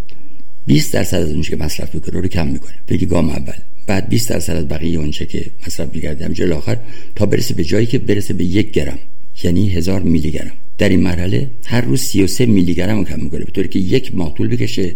20 0.66 0.92
درصد 0.92 1.16
از 1.16 1.30
اونچه 1.30 1.50
که 1.50 1.56
مصرف 1.56 1.94
می‌کنه 1.94 2.20
رو 2.20 2.28
کم 2.28 2.46
می‌کنه. 2.46 2.74
بگی 2.88 3.06
گام 3.06 3.30
اول. 3.30 3.54
بعد 3.88 4.08
20 4.08 4.28
درصد 4.28 4.56
از 4.56 4.68
بقیه 4.68 4.98
اونچه 4.98 5.26
که 5.26 5.46
مصرف 5.66 5.94
می‌کرده 5.94 6.24
همجل 6.24 6.52
آخر 6.52 6.76
تا 7.14 7.26
برسه 7.26 7.54
به 7.54 7.64
جایی 7.64 7.86
که 7.86 7.98
برسه 7.98 8.34
به 8.34 8.44
یک 8.44 8.70
گرم 8.70 8.98
یعنی 9.44 9.68
هزار 9.68 10.00
میلی 10.02 10.30
گرم. 10.30 10.52
در 10.78 10.88
این 10.88 11.00
مرحله 11.00 11.50
هر 11.64 11.80
روز 11.80 12.00
33 12.00 12.46
میلی 12.46 12.74
گرم 12.74 13.04
کم 13.04 13.20
می‌کنه 13.20 13.44
به 13.44 13.50
طوری 13.50 13.68
که 13.68 13.78
یک 13.78 14.14
ماه 14.14 14.34
طول 14.34 14.48
بکشه 14.48 14.94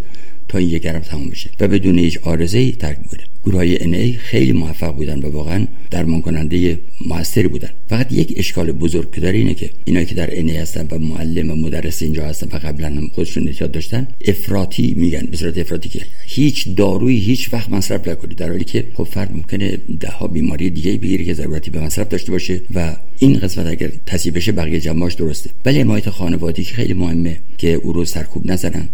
تا 0.48 0.58
این 0.58 0.68
یک 0.68 0.82
گرم 0.82 1.00
تموم 1.00 1.30
بشه. 1.30 1.50
و 1.60 1.68
بدون 1.68 1.98
هیچ 1.98 2.18
آرزه 2.22 2.58
ای 2.58 2.72
ترک 2.72 2.98
می‌کنه. 2.98 3.20
گروه 3.44 3.56
های 3.56 3.96
ای 3.96 4.12
خیلی 4.12 4.52
موفق 4.52 4.94
بودن 4.96 5.18
و 5.18 5.30
واقعا 5.30 5.66
درمان 5.92 6.20
کننده 6.20 6.78
موثری 7.06 7.48
بودن. 7.48 7.68
فقط 7.88 8.12
یک 8.12 8.34
اشکال 8.36 8.72
بزرگ 8.72 9.14
که 9.14 9.20
داره 9.20 9.38
اینه 9.38 9.54
که 9.54 9.70
اینایی 9.84 10.06
که 10.06 10.14
در 10.14 10.30
ای 10.30 10.56
هستن 10.56 10.88
و 10.90 10.98
معلم 10.98 11.50
و 11.50 11.54
مدرس 11.54 12.02
اینجا 12.02 12.24
هستن 12.26 12.46
و 12.52 12.58
قبلا 12.58 12.86
هم 12.86 13.08
خودشون 13.14 13.46
اعتیاد 13.46 13.70
داشتن 13.70 14.06
افراطی 14.26 14.94
میگن 14.96 15.26
به 15.30 15.36
صورت 15.36 15.58
افراطی 15.58 15.88
که 15.88 16.00
هیچ 16.26 16.68
دارویی 16.76 17.18
هیچ 17.18 17.52
وقت 17.52 17.70
مصرف 17.70 18.08
نکنید. 18.08 18.38
در 18.38 18.48
حالی 18.48 18.64
که 18.64 18.84
خب 18.94 19.04
فرد 19.04 19.32
ممکنه 19.32 19.78
ده 20.00 20.08
ها 20.08 20.26
بیماری 20.26 20.70
دیگه 20.70 20.96
بگیره 20.96 21.24
که 21.24 21.34
ضرورتی 21.34 21.70
به 21.70 21.80
مصرف 21.80 22.08
داشته 22.08 22.32
باشه 22.32 22.60
و 22.74 22.96
این 23.18 23.38
قسمت 23.38 23.66
اگر 23.66 23.92
تصیب 24.06 24.36
بشه 24.36 24.52
بقیه 24.52 24.80
جمعاش 24.80 25.14
درسته. 25.14 25.50
ولی 25.64 25.80
حمایت 25.80 26.10
خانوادگی 26.10 26.64
خیلی 26.64 26.94
مهمه 26.94 27.38
که 27.58 27.72
او 27.72 27.92
رو 27.92 28.04
سرکوب 28.04 28.50
نزنن. 28.50 28.88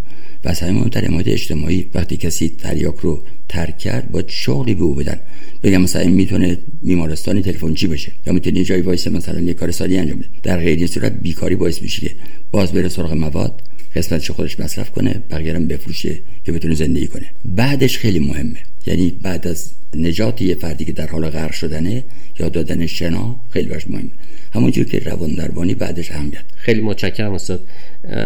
و 0.44 0.48
از 0.48 0.60
همه 0.60 0.72
مهمتر 0.72 1.04
حمایت 1.04 1.28
اجتماعی. 1.28 1.86
وقتی 1.94 2.16
کسی 2.16 2.48
تریاک 2.48 2.96
رو 2.96 3.22
ترک 3.48 3.78
کرد 3.78 4.10
با 4.10 4.22
شغلی 4.26 4.74
به 4.74 4.82
او 4.82 4.94
بدن. 4.94 5.20
بگم 5.62 5.82
مثلا 5.82 6.02
این 6.02 6.10
می‌تونه 6.10 6.58
بیمارستانی 6.88 7.42
تلفنچی 7.42 7.86
بشه؟ 7.86 8.12
یا 8.26 8.32
می‌تونه 8.32 8.58
یه 8.58 8.64
جایی 8.64 8.82
وایسه 8.82 9.10
مثلا 9.10 9.40
یه 9.40 9.54
کار 9.54 9.70
سالی 9.70 9.98
انجام 9.98 10.18
بده. 10.18 10.28
در 10.42 10.58
غیر 10.58 10.86
صورت 10.86 11.12
بیکاری 11.12 11.56
باعث 11.56 11.82
میشه 11.82 12.00
که 12.00 12.14
باز 12.50 12.72
بره 12.72 12.88
سراغ 12.88 13.12
مواد 13.12 13.62
قسمتش 13.96 14.30
خودش 14.30 14.60
مصرف 14.60 14.90
کنه 14.90 15.22
بقیه 15.30 15.54
هم 15.54 15.66
بفروشه 15.66 16.18
که 16.44 16.52
بتونه 16.52 16.74
زندگی 16.74 17.06
کنه. 17.06 17.26
بعدش 17.44 17.98
خیلی 17.98 18.18
مهمه. 18.18 18.58
یعنی 18.86 19.10
بعد 19.22 19.46
از 19.48 19.70
نجات 19.94 20.42
یه 20.42 20.54
فردی 20.54 20.84
که 20.84 20.92
در 20.92 21.06
حال 21.06 21.30
غرق 21.30 21.52
شدنه 21.52 22.04
یا 22.38 22.48
دادن 22.48 22.86
شنا 22.86 23.36
خیلی 23.50 23.68
باش 23.68 23.90
مهمه. 23.90 24.10
همونجور 24.52 24.84
که 24.84 24.98
روان 24.98 25.34
دربانی 25.34 25.74
بعدش 25.74 26.10
اهمیت 26.12 26.44
خیلی 26.68 26.80
متشکرم 26.80 27.32
استاد. 27.32 27.60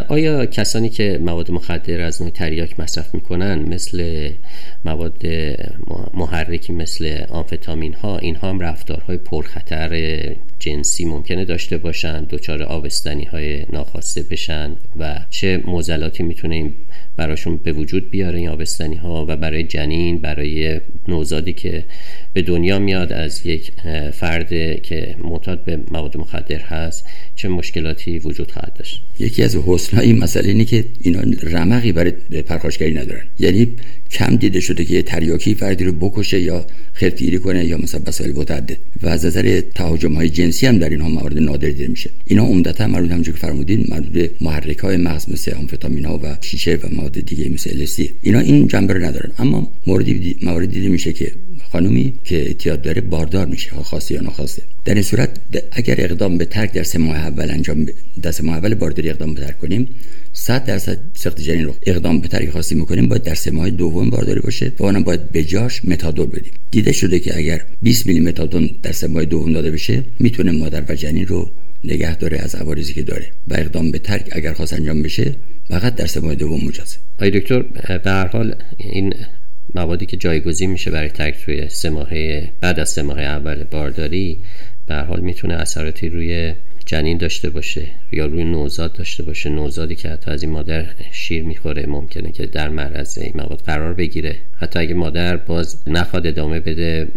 آیا 0.08 0.46
کسانی 0.46 0.88
که 0.88 1.18
مواد 1.22 1.50
مخدر 1.50 2.00
از 2.00 2.22
نوع 2.22 2.30
تریاک 2.30 2.80
مصرف 2.80 3.14
می‌کنن 3.14 3.58
مثل 3.58 4.30
مواد 4.84 5.22
محرکی 6.14 6.72
مثل 6.72 7.24
آمفتامین 7.28 7.94
ها 7.94 8.18
اینها 8.18 8.50
هم 8.50 8.60
رفتارهای 8.60 9.16
پرخطر 9.16 9.92
جنسی 10.58 11.04
ممکنه 11.04 11.44
داشته 11.44 11.78
باشن 11.78 12.24
دچار 12.24 12.62
آبستنی 12.62 13.24
های 13.24 13.66
ناخواسته 13.72 14.22
بشن 14.22 14.76
و 14.98 15.20
چه 15.30 15.62
موزلاتی 15.66 16.22
می‌تونه 16.22 16.70
براشون 17.16 17.56
به 17.56 17.72
وجود 17.72 18.10
بیاره 18.10 18.38
این 18.38 18.48
آبستنی 18.48 18.96
ها 18.96 19.26
و 19.28 19.36
برای 19.36 19.64
جنین 19.64 20.18
برای 20.18 20.80
نوزادی 21.08 21.52
که 21.52 21.84
به 22.32 22.42
دنیا 22.42 22.78
میاد 22.78 23.12
از 23.12 23.46
یک 23.46 23.72
فرد 24.12 24.82
که 24.82 25.16
معتاد 25.24 25.64
به 25.64 25.80
مواد 25.90 26.16
مخدر 26.16 26.60
هست 26.60 27.04
چه 27.36 27.48
مشکلاتی 27.48 28.18
وجود 28.18 28.50
خواهد 28.50 28.74
داشت؟ 28.74 29.02
یکی 29.18 29.42
از 29.42 29.56
حسنهای 29.56 30.06
این 30.06 30.18
مسئله 30.18 30.48
اینه 30.48 30.64
که 30.64 30.84
اینا 31.00 31.20
رمقی 31.42 31.92
برای 31.92 32.10
پرخاشگری 32.46 32.94
ندارن. 32.94 33.22
یعنی 33.38 33.76
کم 34.12 34.36
دیده 34.36 34.60
شده 34.60 34.84
که 34.84 34.94
یه 34.94 35.02
تریاکی 35.02 35.54
فردی 35.54 35.84
رو 35.84 35.92
بکشه 35.92 36.40
یا 36.40 36.66
خرتگیری 36.92 37.38
کنه 37.38 37.64
یا 37.64 37.78
مثلا 37.78 38.00
مسائل 38.06 38.32
متعدد 38.32 38.76
و 39.02 39.08
از 39.08 39.26
نظر 39.26 39.60
تهاجم 39.74 40.12
های 40.14 40.28
جنسی 40.28 40.66
هم 40.66 40.78
در 40.78 40.88
اینها 40.88 41.08
موارد 41.08 41.38
نادر 41.38 41.68
دیده 41.68 41.86
میشه. 41.86 42.10
اینا 42.24 42.44
عمدتا 42.44 42.86
مربوط 42.86 43.10
همونجوری 43.10 43.38
که 43.38 43.46
فرمودین 43.46 43.86
مربوط 43.88 44.08
به 44.08 44.30
محرک 44.40 44.78
های 44.78 44.96
مغز 44.96 45.30
مثل 45.30 45.54
آمفتامین 45.54 46.04
ها 46.04 46.18
و 46.18 46.36
شیشه 46.40 46.78
و 46.82 46.94
مواد 46.94 47.20
دیگه 47.20 47.48
مثل 47.48 47.70
الستی 47.74 48.10
اینا 48.22 48.38
این 48.38 48.66
جنبه 48.66 48.94
رو 48.94 49.04
ندارن. 49.04 49.32
اما 49.38 49.72
موردی 49.86 50.36
موارد 50.42 50.70
دیده 50.70 50.88
میشه 50.88 51.12
که 51.12 51.32
خانومی 51.72 52.14
که 52.24 52.36
اعتیاد 52.36 52.82
داره 52.82 53.00
باردار 53.00 53.46
میشه 53.46 53.70
خواسته 53.70 54.14
یا 54.14 54.20
ناخواسته 54.20 54.62
در 54.84 54.94
این 54.94 55.02
صورت 55.02 55.30
اگر 55.72 55.94
اقدام 55.98 56.38
به 56.38 56.44
ترک 56.44 56.72
در 56.72 56.82
سه 56.82 56.98
ماه 56.98 57.16
اول 57.16 57.50
انجام 57.50 57.86
در 58.22 58.30
سه 58.30 58.42
ماه 58.42 58.56
اول 58.56 58.74
بارداری 58.74 59.10
اقدام 59.10 59.34
به 59.34 59.40
ترک 59.40 59.58
کنیم 59.58 59.88
100 60.32 60.64
درصد 60.64 60.98
سخت 61.14 61.40
جنین 61.40 61.64
رو 61.64 61.74
اقدام 61.86 62.20
به 62.20 62.28
ترک 62.28 62.50
خاصی 62.50 62.74
می‌کنیم 62.74 63.08
باید 63.08 63.22
در 63.22 63.34
سه 63.34 63.50
ماه 63.50 63.70
دوم 63.70 64.01
بارداری 64.10 64.40
باشه 64.40 64.72
و 64.78 64.84
اونم 64.84 65.02
باید 65.02 65.30
به 65.30 65.44
جاش 65.44 65.84
متادون 65.84 66.26
بدیم. 66.26 66.52
دیده 66.70 66.92
شده 66.92 67.18
که 67.18 67.36
اگر 67.36 67.64
20 67.82 68.06
میلی 68.06 68.20
متادون 68.20 68.70
در 68.82 68.92
سه 68.92 69.06
ماه 69.06 69.24
دوم 69.24 69.52
داده 69.52 69.70
بشه 69.70 70.04
می‌تونه 70.18 70.52
مادر 70.52 70.84
و 70.88 70.94
جنین 70.94 71.26
رو 71.26 71.50
نگه 71.84 72.16
داره 72.16 72.38
از 72.38 72.54
عوارضی 72.54 72.92
که 72.92 73.02
داره 73.02 73.26
و 73.48 73.54
اقدام 73.54 73.90
به 73.90 73.98
ترک 73.98 74.28
اگر 74.32 74.52
خواست 74.52 74.72
انجام 74.72 75.02
بشه 75.02 75.34
فقط 75.68 75.94
در 75.94 76.06
سه 76.06 76.20
ماه 76.20 76.34
دوم 76.34 76.64
مجازه. 76.64 76.96
آقای 77.16 77.30
دکتر 77.30 77.62
به 77.62 78.10
هر 78.10 78.26
حال 78.26 78.54
این 78.76 79.14
موادی 79.74 80.06
که 80.06 80.16
جایگزین 80.16 80.70
میشه 80.70 80.90
برای 80.90 81.08
ترک 81.08 81.44
توی 81.44 81.68
سه 81.68 81.90
ماهه 81.90 82.52
بعد 82.60 82.80
از 82.80 82.88
سه 82.88 83.02
ماه 83.02 83.20
اول 83.20 83.64
بارداری 83.64 84.38
به 84.86 84.94
حال 84.94 85.20
می‌تونه 85.20 85.54
اثراتی 85.54 86.08
روی 86.08 86.54
جنین 86.86 87.18
داشته 87.18 87.50
باشه 87.50 87.86
یا 88.12 88.26
روی 88.26 88.44
نوزاد 88.44 88.92
داشته 88.92 89.22
باشه 89.22 89.50
نوزادی 89.50 89.94
که 89.94 90.08
حتی 90.08 90.30
از 90.30 90.42
این 90.42 90.52
مادر 90.52 90.86
شیر 91.12 91.42
می‌خوره 91.42 91.86
ممکنه 91.86 92.32
که 92.32 92.46
در 92.46 92.68
معرض 92.68 93.18
این 93.18 93.32
مواد 93.34 93.62
قرار 93.66 93.94
بگیره. 93.94 94.36
حتی 94.56 94.78
اگه 94.78 94.94
مادر 94.94 95.36
باز 95.36 95.82
نخواد 95.86 96.26
ادامه 96.26 96.60
بده 96.60 97.08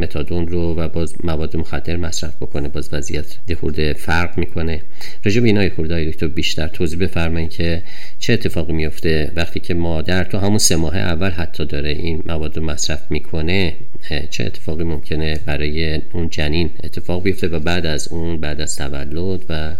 متادون 0.00 0.48
رو 0.48 0.74
و 0.74 0.88
باز 0.88 1.14
مواد 1.24 1.56
مخدر 1.56 1.96
مصرف 1.96 2.36
بکنه 2.36 2.68
باز 2.68 2.88
وضعیت 2.92 3.26
خورده 3.60 3.92
فرق 3.92 4.38
می‌کنه. 4.38 4.82
راجع 5.24 5.40
به 5.40 5.46
اینای 5.46 5.70
خورده 5.70 6.04
دکتر 6.04 6.26
بیشتر 6.26 6.68
توضیح 6.68 6.98
بفرمایید 6.98 7.50
که 7.50 7.82
چه 8.18 8.32
اتفاقی 8.32 8.72
میفته 8.72 9.32
وقتی 9.36 9.60
که 9.60 9.74
مادر 9.74 10.24
تو 10.24 10.38
همون 10.38 10.58
سه 10.58 10.76
ماه 10.76 10.96
اول 10.96 11.30
حتی 11.30 11.66
داره 11.66 11.90
این 11.90 12.22
مواد 12.26 12.56
رو 12.56 12.64
مصرف 12.64 13.10
می‌کنه 13.10 13.74
چه 14.30 14.44
اتفاقی 14.44 14.84
ممکنه 14.84 15.40
برای 15.46 16.00
اون 16.12 16.28
جنین 16.28 16.70
اتفاق 16.84 17.22
بیفته 17.22 17.48
و 17.48 17.58
بعد 17.60 17.86
از 17.86 18.08
اون 18.08 18.40
بعد 18.40 18.60
از 18.60 18.70
تولد 18.92 19.40
و 19.48 19.76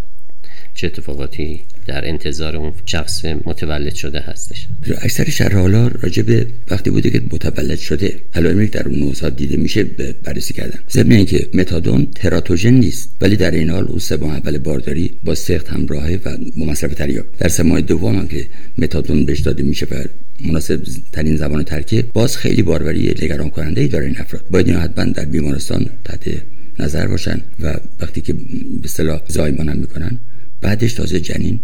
چه 0.75 0.87
اتفاقاتی 0.87 1.61
در 1.87 2.09
انتظار 2.09 2.57
اون 2.57 2.73
شخص 2.87 3.25
متولد 3.25 3.95
شده 3.95 4.21
هستش. 4.21 4.67
اکثر 5.01 5.31
شرح 5.31 5.57
حالا 5.59 5.89
راجع 5.89 6.23
به 6.23 6.47
وقتی 6.71 6.91
بوده 6.91 7.11
که 7.11 7.23
متولد 7.33 7.79
شده 7.79 8.21
علائمی 8.35 8.67
در 8.67 8.89
اون 8.89 8.99
نوزاد 8.99 9.37
دیده 9.37 9.57
میشه 9.57 9.85
بررسی 10.25 10.55
کردن 10.55 10.79
ضمن 10.91 11.13
اینکه 11.13 11.49
متادون 11.55 12.09
تراتوژن 12.15 12.75
نیست 12.75 13.11
ولی 13.21 13.37
در 13.37 13.51
این 13.51 13.71
حال 13.71 13.85
اون 13.85 13.99
سه 13.99 14.17
ماه 14.17 14.37
اول 14.37 14.59
بارداری 14.59 15.11
با 15.25 15.35
سخت 15.35 15.69
همراهه 15.69 16.21
و 16.25 16.37
مصرف 16.57 16.95
تریاک 16.95 17.27
در 17.39 17.49
سه 17.49 17.63
ماه 17.63 17.81
دوم 17.81 18.19
هم 18.19 18.29
که 18.29 18.47
متادون 18.79 19.25
بهش 19.25 19.41
داده 19.41 19.63
میشه 19.63 19.87
و 19.87 20.05
مناسب 20.41 20.81
ترین 21.13 21.37
زبان 21.37 21.63
ترکیه 21.63 22.03
باز 22.03 22.37
خیلی 22.37 22.63
باروری 22.63 23.15
نگران 23.23 23.51
کننده 23.51 23.81
ای 23.81 23.89
داره 23.89 24.07
این 24.07 24.19
افراد. 24.19 24.45
باید 24.51 24.69
این 24.69 24.77
حتما 24.77 25.05
در 25.05 25.25
بیمارستان 25.25 25.87
تحت 26.05 26.29
نظر 26.79 27.07
باشن 27.07 27.41
و 27.61 27.75
وقتی 28.01 28.21
که 28.21 28.33
به 28.33 28.41
اصطلاح 28.85 29.21
زایمان 29.29 29.69
هم 29.69 29.77
می‌کنن 29.77 30.19
بعدش 30.61 30.93
تازه 30.93 31.21
جنین 31.21 31.61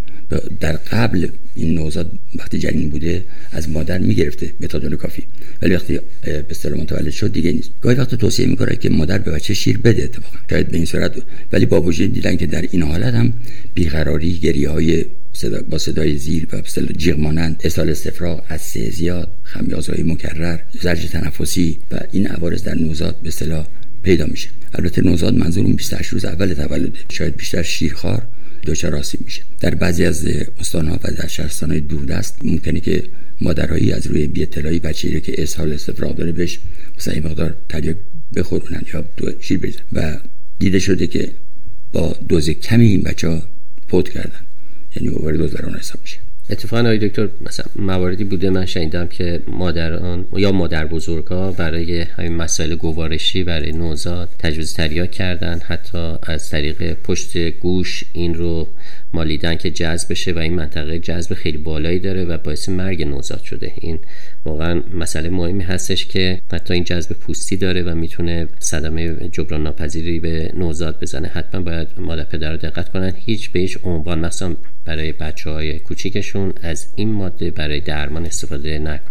در 0.61 0.73
قبل 0.73 1.29
این 1.55 1.75
نوزاد 1.75 2.12
وقتی 2.35 2.59
جنین 2.59 2.90
بوده 2.90 3.25
از 3.53 3.68
مادر 3.68 3.99
می‌گرفته 3.99 4.53
متادون 4.61 4.97
کافی. 4.97 5.23
ولی 5.62 5.75
وقتی 5.75 6.01
به 6.23 6.47
اصطلاح 6.51 6.81
متولد 6.81 7.11
شد 7.11 7.33
دیگه 7.33 7.53
نیست. 7.53 7.71
گاهی 7.81 7.97
وقت 7.97 8.14
توصیه 8.14 8.47
می‌کنه 8.47 8.77
که 8.77 8.90
مادر 8.90 9.18
به 9.18 9.31
بچه 9.31 9.55
شیر 9.55 9.79
بده 9.79 10.03
اتفاقا. 10.03 10.37
شاید 10.51 10.68
به 10.68 10.77
این 10.77 10.87
صورت. 10.87 11.12
ولی 11.53 11.66
با 11.66 11.83
وجود 11.83 12.12
دیدن 12.12 12.37
که 12.37 12.47
در 12.47 12.68
این 12.71 12.83
حالت 12.83 13.14
هم 13.14 13.33
بیقراری 13.75 14.38
گریه 14.38 14.68
های 14.68 15.05
صدا 15.33 15.62
با 15.62 15.79
صدای 15.79 16.18
زیر 16.18 16.47
و 16.53 16.62
به 16.62 16.94
جیغ 16.94 17.18
مانند 17.18 17.61
اسهال 17.64 17.90
استفراغ 17.90 18.44
از 18.49 18.61
زیاد 18.90 19.31
خمیازهای 19.42 20.03
مکرر 20.03 20.59
زرج 20.83 21.07
تنفسی 21.07 21.79
و 21.90 22.01
این 22.12 22.27
عوارض 22.27 22.62
در 22.62 22.75
نوزاد 22.75 23.16
به 23.23 23.29
اصطلاح 23.29 23.66
پیدا 24.09 24.27
میشه. 24.27 24.49
البته 24.75 25.03
نوزاد 25.03 25.35
منظور 25.35 25.64
اون 25.64 25.77
28 25.77 26.12
روز 26.12 26.25
اول 26.25 26.55
تولده 26.55 26.99
شاید 27.09 27.37
بیشتر 27.37 27.62
شیرخوار 27.62 28.23
دچار 28.66 28.97
آسیب 28.97 29.21
میشه. 29.25 29.42
در 29.61 29.75
بعضی 29.75 30.05
از 30.05 30.27
استانها 30.61 30.99
و 31.05 31.11
در 31.12 31.27
شهرستانهای 31.27 31.81
دوردست 31.81 32.38
ممکنه 32.44 32.81
که 32.81 33.05
مادرهایی 33.40 33.92
از 33.92 34.07
روی 34.07 34.27
بی 34.27 34.42
اطلاعی 34.42 34.79
بچه‌ای 34.79 35.21
که 35.21 35.42
اسهال 35.42 35.73
استفراغ 35.73 36.16
داره 36.16 36.33
بهش 36.33 36.59
مثلا 36.99 37.14
این 37.14 37.27
مقدار 37.27 37.57
تریاک 37.68 37.97
بخورونن 38.37 38.83
یا 38.94 39.05
شیر 39.40 39.59
بریزن. 39.59 39.81
و 39.92 40.18
دیده 40.59 40.79
شده 40.79 41.07
که 41.07 41.33
با 41.92 42.16
دوز 42.29 42.51
کمی 42.51 42.87
این 42.87 43.03
بچه 43.03 43.29
ها 43.29 43.42
فوت 43.88 44.09
کردن. 44.09 44.40
یعنی 44.97 45.09
اووردوز 45.09 45.53
در 45.53 45.66
اون 45.66 45.79
حساب 45.79 46.01
میشه. 46.03 46.18
اتفاقا 46.51 46.83
آقای 46.83 46.99
دکتر 46.99 47.29
مثلا 47.47 47.67
مواردی 47.77 48.25
بوده 48.25 48.51
من 48.51 48.67
شنیدم 48.67 49.07
که 49.07 49.43
مادران 49.47 50.25
یا 50.37 50.53
مادر 50.53 50.87
بزرگا 50.87 51.53
برای 51.53 52.01
همین 52.01 52.37
مسائل 52.37 52.75
گوارشی 52.75 53.45
برای 53.45 53.73
نوزاد 53.73 54.29
تجویز 54.39 54.75
تریاک 54.75 55.11
کردن 55.11 55.59
حتی 55.59 56.15
از 56.23 56.51
طریق 56.51 56.93
پشت 56.93 57.39
گوش 57.39 58.05
این 58.13 58.35
رو 58.35 58.69
مالیدن 59.13 59.55
که 59.57 59.71
جذب 59.71 60.11
بشه 60.11 60.33
و 60.33 60.39
این 60.39 60.55
منطقه 60.55 60.99
جذب 60.99 61.35
خیلی 61.35 61.59
بالایی 61.59 61.99
داره 61.99 62.25
و 62.25 62.39
باعث 62.39 62.69
مرگ 62.69 63.03
نوزاد 63.03 63.43
شده. 63.43 63.73
این 63.77 63.99
واقعا 64.45 64.83
مسئله 64.95 65.31
مهمی 65.31 65.65
هستش 65.65 66.07
که 66.07 66.41
حتی 66.53 66.75
این 66.75 66.85
جذب 66.85 67.13
پوستی 67.13 67.57
داره 67.57 67.83
و 67.83 67.95
می‌تونه 67.95 68.49
صدمه 68.59 69.29
جبران 69.33 69.63
ناپذیری 69.63 70.21
به 70.21 70.53
نوزاد 70.55 71.01
بزنه. 71.01 71.29
حتما 71.29 71.61
باید 71.61 71.89
مادر 71.99 72.25
پدر 72.25 72.57
دقت 72.57 72.89
کنن. 72.89 73.13
هیچ 73.17 73.51
بهش 73.51 73.79
عنوان 73.85 74.19
مثلا 74.19 74.57
برای 74.85 75.13
بچه 75.13 75.51
های 75.51 75.79
کوچیکشون 75.79 76.38
از 76.62 76.87
این 76.94 77.12
ماده 77.12 77.51
برای 77.51 77.81
درمان 77.81 78.27
استفاده 78.27 78.79
نکن 78.79 79.11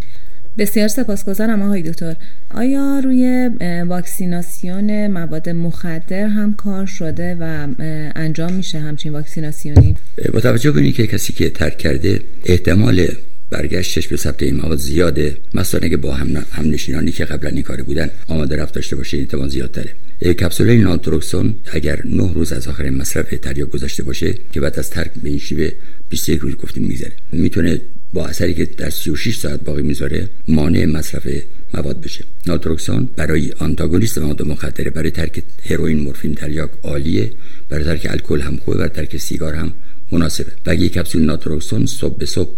بسیار 0.58 0.88
سپاسگزارم 0.88 1.62
آقای 1.62 1.82
دکتر. 1.82 2.16
آیا 2.50 3.00
روی 3.04 3.50
واکسیناسیون 3.86 5.06
مواد 5.06 5.48
مخدر 5.48 6.26
هم 6.26 6.54
کار 6.54 6.86
شده 6.86 7.36
و 7.40 7.68
انجام 8.16 8.52
میشه 8.52 8.78
همچین 8.78 9.12
واکسیناسیونی؟ 9.12 9.96
با 10.32 10.40
توجه 10.40 10.70
به 10.70 10.80
اینکه 10.80 11.06
کسی 11.06 11.32
که 11.32 11.50
ترک 11.50 11.78
کرده 11.78 12.20
احتمال 12.44 13.06
برگشتش 13.50 14.08
به 14.08 14.16
ثبت 14.16 14.42
این 14.42 14.56
مواد 14.56 14.78
زیاده 14.78 15.36
مثلا 15.54 15.80
اگه 15.82 15.96
با 15.96 16.14
هم, 16.14 16.44
هم 16.52 16.70
نشینانی 16.70 17.12
که 17.12 17.24
قبلا 17.24 17.50
این 17.50 17.62
کار 17.62 17.82
بودن 17.82 18.10
آماده 18.28 18.56
رفت 18.56 18.74
داشته 18.74 18.96
باشه 18.96 19.16
این 19.16 19.26
احتمال 19.26 19.48
زیادتره. 19.48 19.90
کپسول 20.22 20.76
نالتروکسون 20.76 21.54
اگر 21.72 22.02
9 22.04 22.32
روز 22.34 22.52
از 22.52 22.68
آخرین 22.68 22.94
مصرف 22.94 23.34
تریاک 23.42 23.68
گذشته 23.68 24.02
باشه 24.02 24.34
که 24.52 24.60
بعد 24.60 24.78
از 24.78 24.90
ترک 24.90 25.12
به 25.22 25.28
این 25.28 25.38
شیوه 25.38 25.70
21 26.08 26.40
روز 26.40 26.56
گفتیم 26.56 26.84
می‌ذاره 26.84 27.12
می‌تونه 27.32 27.80
با 28.12 28.26
اثری 28.26 28.54
که 28.54 28.64
در 28.64 28.90
36 28.90 29.36
ساعت 29.36 29.64
باقی 29.64 29.82
می‌ذاره 29.82 30.30
مانع 30.48 30.84
مصرف 30.84 31.28
مواد 31.74 32.00
بشه. 32.00 32.24
نالتروکسون 32.46 33.08
برای 33.16 33.52
آنتاگونیست 33.58 34.18
مواد 34.18 34.42
مخدره 34.42 34.90
برای 34.90 35.10
ترک 35.10 35.42
هروئین 35.64 36.00
مورفین 36.00 36.34
تریاک 36.34 36.70
عالیه. 36.82 37.32
برای 37.68 37.84
ترک 37.84 38.06
الکل 38.10 38.40
هم 38.40 38.56
خوبه 38.56 38.76
برای 38.76 38.90
ترک 38.90 39.16
سیگار 39.16 39.54
هم 39.54 39.72
مناسبه. 40.12 40.52
و 40.66 40.70
اگه 40.70 40.88
کپسول 40.88 41.22
نالتروکسون 41.22 41.86
صبح 41.86 42.18
به 42.18 42.26
صبح 42.26 42.50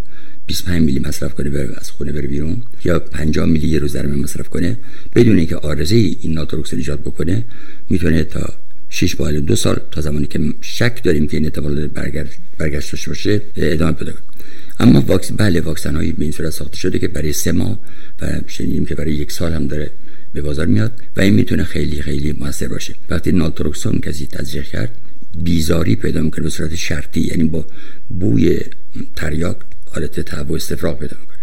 25 0.51 0.83
میلی 0.83 0.99
مصرف 0.99 1.35
کنه 1.35 1.51
بره 1.51 1.75
از 1.77 1.91
خونه 1.91 2.13
بره 2.13 2.27
بیرون 2.27 2.63
یا 2.85 2.99
50 2.99 3.47
میلی 3.47 3.69
یه 3.69 3.79
روز 3.79 3.93
در 3.93 4.07
مصرف 4.07 4.49
کنه 4.49 4.79
بدون 5.15 5.39
اینکه 5.39 5.57
آرزه 5.57 5.97
این 5.97 6.33
ناتروکسون 6.33 6.79
ایجاد 6.79 7.01
بکنه 7.01 7.45
می‌تونه 7.91 8.25
تا 8.25 8.55
6 8.89 9.21
ماه 9.21 9.41
دو 9.41 9.57
سال 9.57 9.81
تا 9.91 10.01
زمانی 10.01 10.27
که 10.27 10.41
شک 10.61 11.03
داریم 11.05 11.27
که 11.29 11.37
این 11.37 11.47
اتفاق 11.47 11.87
برگشت 11.87 12.39
برگشت 12.59 13.09
باشه 13.09 13.43
ادامه 13.57 13.93
کنه. 13.93 14.15
اما 14.81 15.01
واکس 15.01 15.33
بله 15.33 15.61
واکسن 15.61 15.97
هایی 15.97 16.13
به 16.13 16.25
این 16.25 16.33
صورت 16.33 16.51
ساخته 16.51 16.77
شده 16.77 16.99
که 16.99 17.09
برای 17.09 17.33
سه 17.33 17.53
ماه 17.53 17.79
و 18.23 18.41
شنیدیم 18.47 18.87
که 18.87 18.95
برای 18.95 19.15
یک 19.15 19.33
سال 19.33 19.53
هم 19.53 19.67
داره 19.67 19.91
به 20.33 20.43
بازار 20.43 20.67
میاد 20.67 20.93
و 21.17 21.21
این 21.21 21.35
می‌تونه 21.35 21.65
خیلی 21.65 22.03
خیلی 22.03 22.33
موثر 22.33 22.69
باشه. 22.69 22.95
وقتی 23.11 23.33
ناتروکسون 23.33 23.99
کسی 23.99 24.27
تزریق 24.27 24.65
کرد 24.65 24.97
بیزاری 25.39 25.97
پیدا 25.97 26.21
می‌کنه 26.23 26.43
به 26.43 26.51
صورت 26.51 26.75
شرطی 26.75 27.21
یعنی 27.21 27.45
با 27.45 27.67
بوی 28.21 28.61
تریاک 29.17 29.57
حالت 29.95 30.21
تهوع 30.21 30.57
استفراغ 30.57 30.99
پیدا 30.99 31.17
می‌کنه. 31.21 31.37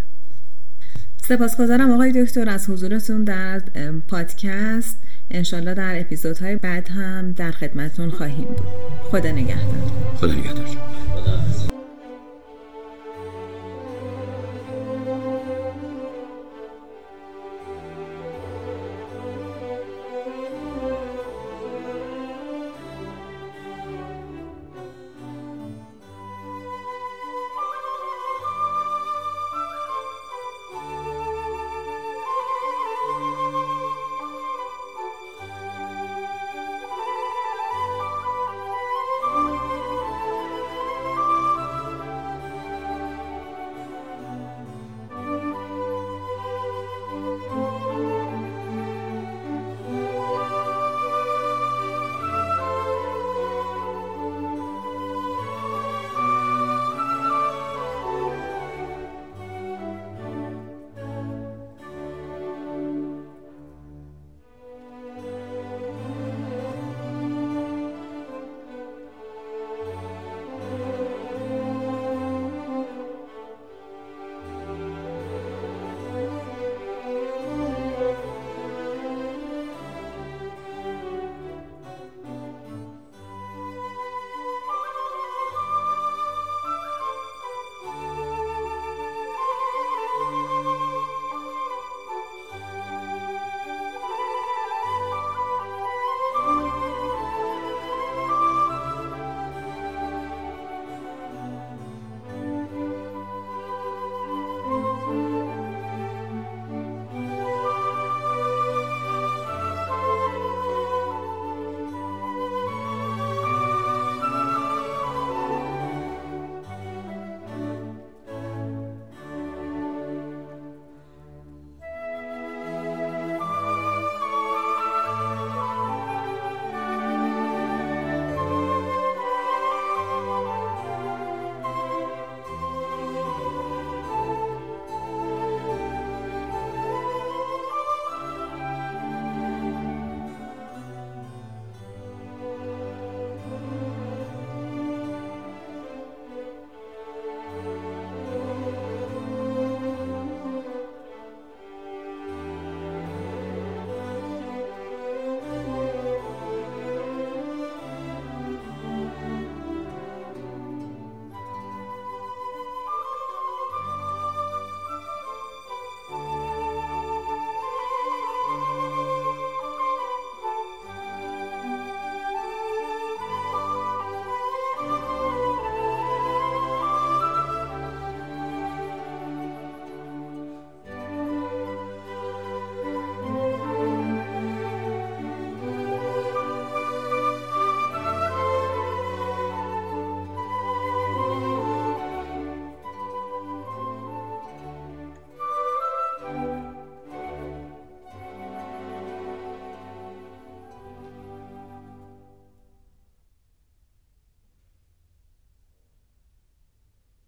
سپاسگزارم 1.28 1.90
آقای 1.90 2.24
دکتر 2.24 2.48
از 2.48 2.70
حضورتون 2.70 3.24
در 3.24 3.62
پادکست. 4.08 4.98
انشالله 5.30 5.74
در 5.74 6.00
اپیزودهای 6.00 6.56
بعد 6.56 6.88
هم 6.88 7.32
در 7.32 7.50
خدمتون 7.50 8.10
خواهیم 8.10 8.44
بود. 8.44 8.66
خدا 9.10 9.30
نگهدار. 9.30 9.92
خدا 10.16 10.32
نگهدار. 10.32 11.67